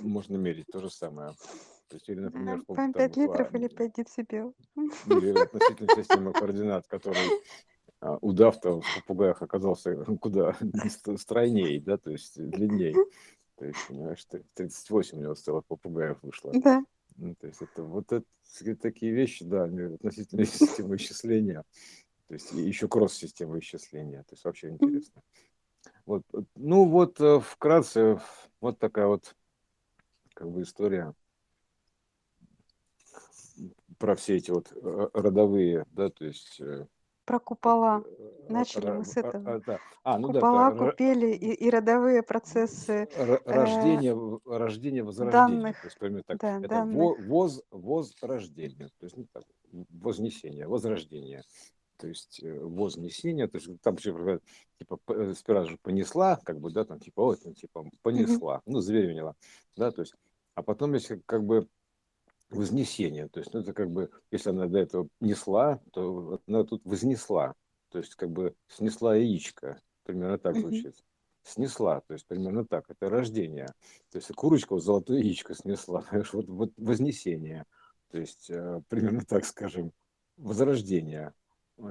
Можно 0.00 0.36
мерить 0.36 0.66
то 0.72 0.80
же 0.80 0.90
самое. 0.90 1.30
То 1.88 1.96
есть, 1.96 2.08
или, 2.08 2.20
например, 2.20 2.62
там, 2.66 2.92
5 2.92 3.16
литров 3.16 3.54
или 3.54 3.68
5 3.68 3.92
децибел. 3.92 4.54
Или 5.06 5.38
относительно 5.42 5.94
системы 5.94 6.32
координат, 6.32 6.86
который 6.88 7.28
а, 8.00 8.16
удав-то 8.16 8.80
в 8.80 8.94
попугаях 8.96 9.42
оказался 9.42 9.94
куда 10.20 10.56
стройнее, 11.16 11.80
да, 11.80 11.96
то 11.96 12.10
есть 12.10 12.36
длиннее. 12.36 12.94
То 13.56 13.64
есть, 13.64 13.78
понимаешь, 13.88 14.26
38 14.54 15.18
у 15.18 15.22
него 15.22 15.34
целых 15.34 15.64
попугаев 15.66 16.18
вышло. 16.22 16.52
Да. 16.52 16.84
Ну, 17.16 17.34
то 17.34 17.46
есть 17.46 17.62
это 17.62 17.82
вот 17.82 18.12
это, 18.12 18.26
такие 18.76 19.12
вещи, 19.12 19.44
да, 19.44 19.64
относительно 19.64 20.44
системы 20.44 20.96
исчисления. 20.96 21.64
То 22.28 22.34
есть 22.34 22.52
еще 22.52 22.88
кросс-системы 22.88 23.60
исчисления. 23.60 24.22
То 24.24 24.32
есть 24.32 24.44
вообще 24.44 24.70
интересно. 24.70 25.22
Вот, 26.06 26.22
ну 26.54 26.88
вот 26.88 27.20
э, 27.20 27.40
вкратце 27.40 28.20
вот 28.60 28.78
такая 28.78 29.06
вот 29.08 29.34
как 30.34 30.48
бы 30.50 30.62
история 30.62 31.12
про 33.98 34.14
все 34.14 34.36
эти 34.36 34.50
вот 34.52 34.72
э, 34.72 35.08
родовые, 35.14 35.84
да, 35.90 36.10
то 36.10 36.24
есть 36.24 36.60
э, 36.60 36.86
Про 37.24 37.40
купола. 37.40 38.04
Начали 38.48 38.90
мы 38.90 39.04
с 39.04 39.16
этого. 39.16 39.60
Да. 39.66 39.80
А, 40.04 40.18
ну 40.18 40.28
да, 40.28 40.40
Купола, 40.40 40.68
р- 40.70 40.90
купели 40.90 41.32
и, 41.32 41.52
и 41.52 41.70
родовые 41.70 42.22
процессы 42.22 43.08
р- 43.12 43.42
э, 43.44 43.52
рождение, 43.52 44.40
рождение, 44.44 45.02
возрождение. 45.02 45.60
данных. 45.62 45.80
То 45.80 45.86
есть, 45.88 45.98
примерно 45.98 46.22
так. 46.24 46.38
Да, 46.38 46.58
Это 46.58 46.68
данных. 46.68 46.94
во- 46.96 47.14
воз, 47.16 47.62
возрождение. 47.72 48.90
То 48.98 49.06
есть, 49.06 49.16
ну, 49.16 49.26
так, 49.32 49.42
вознесение, 49.90 50.68
возрождение. 50.68 51.42
То 51.96 52.08
есть 52.08 52.42
э, 52.42 52.58
вознесение, 52.60 53.48
то 53.48 53.56
есть 53.58 53.68
там 53.82 53.96
типа 53.96 54.40
п- 55.04 55.14
э, 55.14 55.34
сперва 55.34 55.64
же 55.64 55.78
понесла, 55.82 56.36
как 56.44 56.60
бы, 56.60 56.70
да, 56.70 56.84
там 56.84 57.00
типа, 57.00 57.22
вот, 57.22 57.40
типа 57.56 57.84
понесла, 58.02 58.62
ну, 58.66 58.80
забеременела, 58.80 59.34
да, 59.76 59.90
то 59.90 60.02
есть, 60.02 60.14
а 60.54 60.62
потом 60.62 60.94
есть 60.94 61.08
как, 61.08 61.24
как 61.26 61.44
бы 61.44 61.68
вознесение, 62.50 63.28
то 63.28 63.40
есть, 63.40 63.52
ну, 63.52 63.60
это 63.60 63.72
как 63.72 63.90
бы, 63.90 64.10
если 64.30 64.50
она 64.50 64.66
до 64.66 64.78
этого 64.78 65.08
несла, 65.20 65.80
то 65.92 66.40
она 66.46 66.64
тут 66.64 66.84
вознесла, 66.84 67.54
то 67.90 67.98
есть, 67.98 68.14
как 68.14 68.30
бы 68.30 68.54
снесла 68.68 69.16
яичко, 69.16 69.80
примерно 70.04 70.38
так 70.38 70.56
звучит. 70.56 70.94
Снесла, 71.42 72.00
то 72.00 72.14
есть 72.14 72.26
примерно 72.26 72.66
так, 72.66 72.90
это 72.90 73.08
рождение. 73.08 73.68
То 74.10 74.18
есть 74.18 74.32
курочка 74.34 74.72
вот 74.74 74.82
золотое 74.82 75.18
яичко 75.18 75.54
снесла, 75.54 76.00
понимаешь, 76.10 76.32
вот, 76.32 76.46
вот 76.48 76.72
вознесение, 76.76 77.64
то 78.10 78.18
есть 78.18 78.50
э, 78.50 78.80
примерно 78.88 79.22
так 79.24 79.44
скажем, 79.44 79.92
возрождение. 80.36 81.32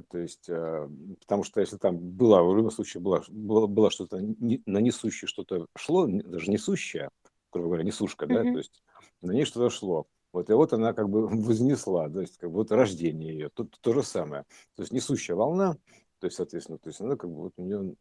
То 0.10 0.18
есть, 0.18 0.50
э, 0.50 0.90
потому 1.22 1.44
что 1.44 1.62
если 1.62 1.78
там 1.78 1.98
была, 1.98 2.42
в 2.42 2.56
любом 2.56 2.72
случае 2.72 3.02
была, 3.02 3.22
было, 3.30 3.68
было 3.68 3.92
что-то 3.92 4.18
на 4.18 4.78
несущее 4.80 5.28
что-то 5.28 5.68
шло, 5.78 6.08
даже 6.08 6.50
несущее, 6.50 7.10
грубо 7.52 7.68
говоря, 7.68 7.84
несушка, 7.84 8.26
да, 8.26 8.42
то 8.42 8.58
есть 8.58 8.84
на 9.22 9.32
ней 9.32 9.46
что-то 9.46 9.70
шло. 9.70 10.08
Вот, 10.34 10.50
и 10.50 10.54
вот 10.54 10.74
она 10.74 10.94
как 10.94 11.08
бы 11.10 11.28
вознесла, 11.30 12.10
то 12.10 12.22
есть 12.22 12.38
как 12.38 12.50
бы 12.50 12.58
вот 12.58 12.72
рождение 12.72 13.32
ее, 13.34 13.50
тут 13.50 13.78
то 13.80 13.94
же 13.94 14.04
самое. 14.04 14.44
То 14.76 14.82
есть 14.82 14.92
несущая 14.92 15.36
волна, 15.36 15.78
то 16.20 16.28
есть, 16.28 16.38
соответственно, 16.38 16.80
то 16.80 16.90
есть 16.90 17.00
она 17.00 17.16
как 17.16 17.30
бы 17.30 17.44
вот 17.44 17.54
у 17.58 17.62
нее, 17.62 17.96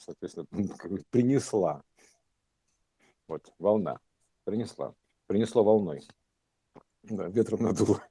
соответственно, 0.00 0.46
как 0.78 0.90
бы 0.90 1.02
принесла, 1.10 1.82
вот, 3.28 3.52
волна, 3.58 4.00
принесла, 4.44 4.94
принесло 5.26 5.62
волной. 5.62 6.08
Да, 7.10 7.28
ветром 7.28 7.62
надуло, 7.62 8.02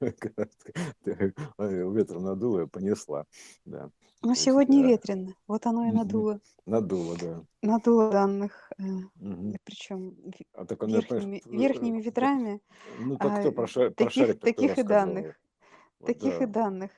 ветром 1.04 2.24
надуло, 2.24 2.66
понесла, 2.66 3.24
да. 3.64 3.90
Но 4.22 4.30
есть, 4.30 4.42
сегодня 4.42 4.82
да. 4.82 4.88
ветрено. 4.88 5.34
Вот 5.46 5.66
оно 5.66 5.86
и 5.86 5.92
надуло. 5.92 6.40
Надуло, 6.66 7.16
да. 7.20 7.44
Надуло 7.62 8.10
данных. 8.10 8.70
Мгм. 8.78 9.54
Причем 9.64 10.16
А 10.54 10.64
так 10.64 10.82
она, 10.82 11.00
понимаешь, 11.00 11.10
верхними, 11.10 11.42
э, 11.44 11.56
верхними 11.56 11.98
э, 11.98 12.02
ветрами 12.02 12.60
Ну 13.00 13.16
так 13.16 13.32
а, 13.32 13.40
кто 13.40 13.52
про, 13.52 13.66
ша- 13.66 13.90
про 13.90 14.04
таких, 14.06 14.40
таких 14.40 14.78
и 14.78 14.82
данных. 14.82 15.40
Таких 16.04 16.40
и 16.40 16.46
да. 16.46 16.52
данных. 16.52 16.90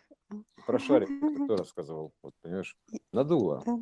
Про 0.67 0.79
шарик 0.79 1.09
кто 1.45 1.57
рассказывал? 1.57 2.13
Вот, 2.23 2.33
понимаешь, 2.41 2.77
надуло. 3.13 3.63
Да, 3.67 3.79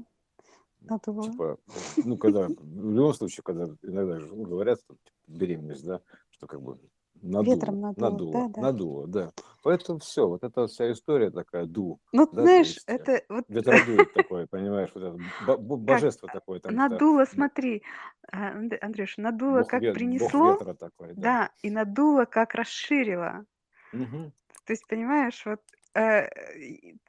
надуло. 0.81 1.23
Типа, 1.23 1.59
ну, 2.05 2.17
когда, 2.17 2.49
в 2.49 2.93
любом 2.93 3.15
случае, 3.15 3.43
когда 3.45 3.67
иногда 3.83 4.19
ну, 4.19 4.45
говорят, 4.45 4.81
типа, 4.81 4.97
беременность, 5.27 5.85
да, 5.85 6.01
что 6.31 6.47
как 6.47 6.61
бы 6.61 6.79
надуло, 7.23 7.55
Ветром 7.55 7.81
надуло, 7.81 8.11
надуло, 8.11 8.33
да, 8.33 8.49
да. 8.49 8.61
надуло, 8.63 9.07
да. 9.07 9.33
Поэтому 9.63 9.99
все, 9.99 10.29
вот 10.29 10.45
эта 10.45 10.67
вся 10.67 10.91
история 10.93 11.31
такая 11.31 11.67
ду, 11.67 11.99
Ну, 12.13 12.27
да, 12.33 12.43
знаешь, 12.43 12.67
есть, 12.67 12.85
это 12.87 13.23
вот 13.29 13.45
ветродует 13.49 14.13
такое, 14.13 14.47
понимаешь, 14.47 14.91
вот 14.95 15.03
это 15.05 15.17
бо- 15.41 15.57
бо- 15.57 15.77
божество 15.77 16.29
такое 16.29 16.61
там, 16.61 16.75
надуло, 16.75 17.25
смотри, 17.25 17.83
а, 18.31 18.53
Анд- 18.53 18.79
Андрюш, 18.81 19.17
надуло 19.17 19.61
бог, 19.61 19.71
как 19.71 19.83
ве- 19.83 19.93
бог 19.93 19.95
принесло, 19.95 20.53
ветра 20.53 20.75
такой, 20.75 21.09
да. 21.15 21.23
да, 21.23 21.51
и 21.63 21.71
надуло 21.71 22.25
как 22.25 22.55
расширило. 22.55 23.45
Мгм. 23.93 24.33
То 24.67 24.73
есть, 24.73 24.87
понимаешь, 24.87 25.43
вот, 25.47 25.61
э, 25.95 26.29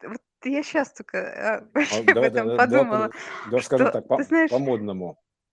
вот 0.03 0.21
я 0.45 0.63
сейчас 0.63 0.93
только 0.93 1.17
э, 1.17 1.57
А, 1.59 1.61
вообще 1.73 1.99
об 2.11 2.15
давай, 2.15 2.29
этом 2.29 2.45
давай, 2.47 2.57
подумала, 2.57 3.09
по- 3.09 3.49
давай 3.49 3.61
скажем 3.63 3.87
что, 3.87 3.91
так, 4.01 4.07
ты 4.07 4.23
по, 4.23 4.23
знаешь, 4.23 4.51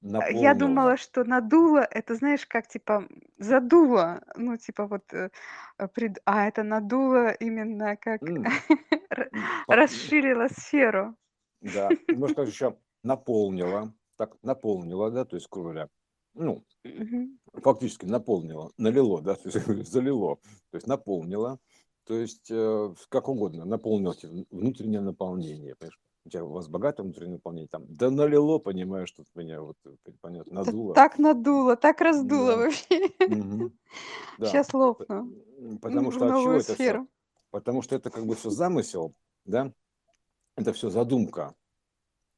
по-модному, 0.02 0.38
я 0.40 0.54
наполнила. 0.54 0.54
думала, 0.54 0.96
что 0.96 1.24
надуло, 1.24 1.80
это, 1.80 2.14
знаешь, 2.14 2.46
как, 2.46 2.68
типа, 2.68 3.08
задуло, 3.38 4.22
ну, 4.36 4.56
типа, 4.56 4.86
вот, 4.86 5.12
э, 5.14 5.30
э, 5.78 5.86
прид- 5.88 6.20
а 6.24 6.46
это 6.48 6.62
надуло 6.62 7.30
именно 7.32 7.96
как 7.96 8.22
М, 8.22 8.44
р- 9.10 9.30
м, 9.32 9.50
по- 9.66 9.76
расширило 9.76 10.48
сферу. 10.48 11.16
Да, 11.60 11.96
можно 12.12 12.28
сказать 12.28 12.52
еще 12.52 12.78
наполнила, 13.02 13.94
так, 14.16 14.36
наполнила, 14.42 15.10
да, 15.10 15.24
то 15.24 15.36
есть, 15.36 15.48
грубо 15.50 15.70
говоря, 15.70 15.88
ну, 16.34 16.64
Мгм. 16.98 17.38
фактически 17.52 18.04
наполнила, 18.06 18.72
налило, 18.78 19.22
да, 19.22 19.34
то 19.36 19.48
есть 19.48 19.90
залило, 19.92 20.36
то 20.70 20.76
есть 20.76 20.86
наполнила, 20.86 21.58
то 22.04 22.14
есть 22.14 22.50
э, 22.50 22.94
как 23.08 23.28
угодно, 23.28 23.64
наполнило 23.64 24.14
тебе 24.14 24.46
внутреннее 24.50 25.00
наполнение, 25.00 25.74
понимаешь? 25.76 26.00
У 26.26 26.28
тебя 26.28 26.44
у 26.44 26.48
вас 26.48 26.66
богатое 26.66 27.04
внутреннее 27.04 27.34
наполнение, 27.34 27.68
там, 27.68 27.84
да 27.86 28.10
налило, 28.10 28.58
понимаешь, 28.58 29.12
тут 29.12 29.28
меня 29.36 29.62
вот, 29.62 29.76
э, 29.84 29.94
понятно, 30.20 30.54
надуло. 30.54 30.92
Так 30.92 31.18
надуло, 31.20 31.76
так 31.76 32.00
раздуло 32.00 32.52
Да. 32.52 32.56
вообще. 32.56 33.10
Мгм. 33.28 33.72
Да. 34.38 34.46
Сейчас 34.48 34.74
лопну 34.74 35.32
Потому 35.80 36.10
что 36.10 36.26
от 36.26 36.30
чего 36.32 36.38
новую 36.40 36.56
это 36.56 36.64
все? 36.64 36.74
сферу. 36.74 37.08
Потому 37.50 37.80
что 37.80 37.94
это 37.94 38.10
как 38.10 38.26
бы 38.26 38.34
все 38.34 38.50
замысел, 38.50 39.14
да, 39.44 39.72
это 40.56 40.72
все 40.72 40.90
задумка. 40.90 41.54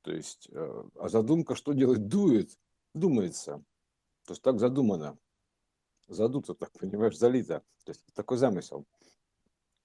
То 0.03 0.13
есть, 0.13 0.49
э, 0.53 0.85
а 0.97 1.09
задумка 1.09 1.55
что 1.55 1.73
делает? 1.73 2.07
Дует, 2.09 2.51
думается. 2.93 3.65
То 4.27 4.33
есть 4.33 4.43
так 4.43 4.61
задумано. 4.61 5.17
Задуто 6.09 6.55
так, 6.55 6.73
понимаешь, 6.79 7.17
залито. 7.17 7.63
То 7.85 7.93
есть 7.93 8.05
такой 8.15 8.37
замысел. 8.37 8.85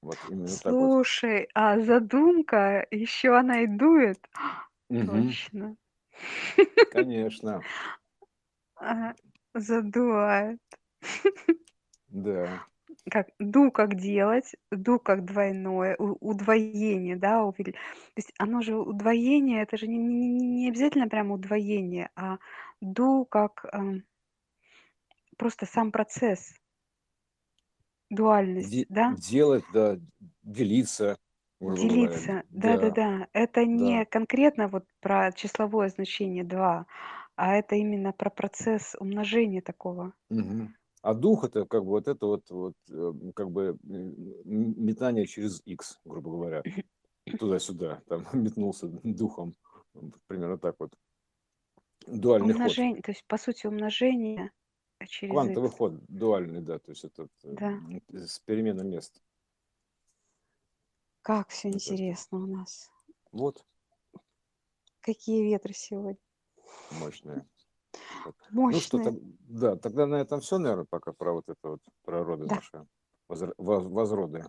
Вот 0.03 0.17
именно 0.29 0.57
так 0.57 0.79
вот. 0.79 0.91
Слушай, 0.91 1.47
а 1.53 1.79
задумка, 1.79 2.85
еще 2.91 3.37
она 3.37 3.61
и 3.61 3.67
дует. 3.67 4.19
Мгм. 4.89 5.27
Точно. 5.27 5.75
Конечно, 6.91 7.63
Задувает. 9.55 10.59
да. 12.09 12.59
Как 13.09 13.27
ду 13.39 13.71
как 13.71 13.95
делать, 13.95 14.55
ду 14.71 14.99
как 14.99 15.25
двойное, 15.25 15.95
удвоение, 15.97 17.15
да, 17.15 17.41
увели- 17.43 17.71
То 17.73 17.77
есть 18.17 18.33
оно 18.37 18.61
же 18.61 18.75
удвоение, 18.77 19.63
это 19.63 19.77
же 19.77 19.87
не, 19.87 19.97
не- 19.97 20.29
не- 20.29 20.69
обязательно 20.69 21.07
прям 21.07 21.31
удвоение, 21.31 22.09
а 22.15 22.37
ду 22.81 23.25
как 23.25 23.65
эм, 23.73 24.03
просто 25.37 25.65
сам 25.65 25.91
процесс, 25.91 26.53
дуальность, 28.13 28.69
Де- 28.71 28.85
да? 28.89 29.15
делать, 29.17 29.63
да, 29.73 29.97
делиться. 30.43 31.17
Делиться, 31.59 32.43
да-да-да. 32.49 33.27
Это 33.31 33.65
не 33.65 33.99
да. 33.99 34.05
конкретно 34.05 34.67
вот 34.67 34.83
про 34.99 35.31
числовое 35.31 35.87
значение 35.89 36.43
2, 36.43 36.85
а 37.35 37.55
это 37.55 37.75
именно 37.75 38.11
про 38.11 38.29
процесс 38.29 38.95
умножения 38.99 39.61
такого. 39.61 40.13
Мгм. 40.29 40.75
А 41.01 41.13
дух 41.13 41.43
это 41.43 41.65
как 41.65 41.83
бы 41.83 41.89
вот 41.89 42.07
это 42.07 42.25
вот, 42.25 42.49
вот 42.49 42.73
э, 42.89 43.13
как 43.35 43.51
бы 43.51 43.77
метание 43.83 45.25
через 45.25 45.61
X, 45.65 45.99
грубо 46.05 46.31
говоря, 46.31 46.63
туда-сюда, 47.39 48.01
там 48.07 48.23
метнулся 48.33 48.87
духом, 48.87 49.53
примерно 50.27 50.57
так 50.57 50.75
вот. 50.79 50.93
Дуальный 52.07 52.53
ход, 52.53 52.61
Умножение, 52.61 53.01
то 53.01 53.11
есть 53.11 53.23
по 53.27 53.37
сути 53.37 53.67
умножение 53.67 54.51
через 55.07 55.31
квантовый 55.33 55.69
x. 55.69 55.77
ход, 55.77 55.93
дуальный, 56.07 56.61
да, 56.61 56.79
то 56.79 56.91
есть 56.91 57.03
этот 57.03 57.31
э, 57.43 57.53
Да. 57.53 57.79
с 58.25 58.39
переменой 58.39 58.85
мест. 58.85 59.21
Как 61.21 61.49
все 61.49 61.69
Это- 61.69 61.77
интересно 61.77 62.37
у 62.39 62.45
нас. 62.47 62.89
Вот, 63.31 63.65
Какие 65.01 65.43
ветры 65.43 65.73
сегодня. 65.73 66.17
мощное. 66.91 67.45
Вот. 68.25 68.35
Ну 68.51 68.71
что, 68.79 68.97
Мощные. 68.97 69.03
так, 69.19 69.29
да, 69.49 69.75
тогда 69.75 70.05
на 70.07 70.15
этом 70.15 70.39
все, 70.41 70.57
наверное, 70.57 70.85
пока 70.85 71.11
про 71.13 71.33
вот 71.33 71.47
это 71.49 71.69
вот, 71.69 71.81
про 72.03 72.23
роды 72.23 72.45
Да. 72.45 72.55
наши, 72.55 72.87
возр- 73.29 73.53
воз- 73.57 73.85
возроды. 73.85 74.45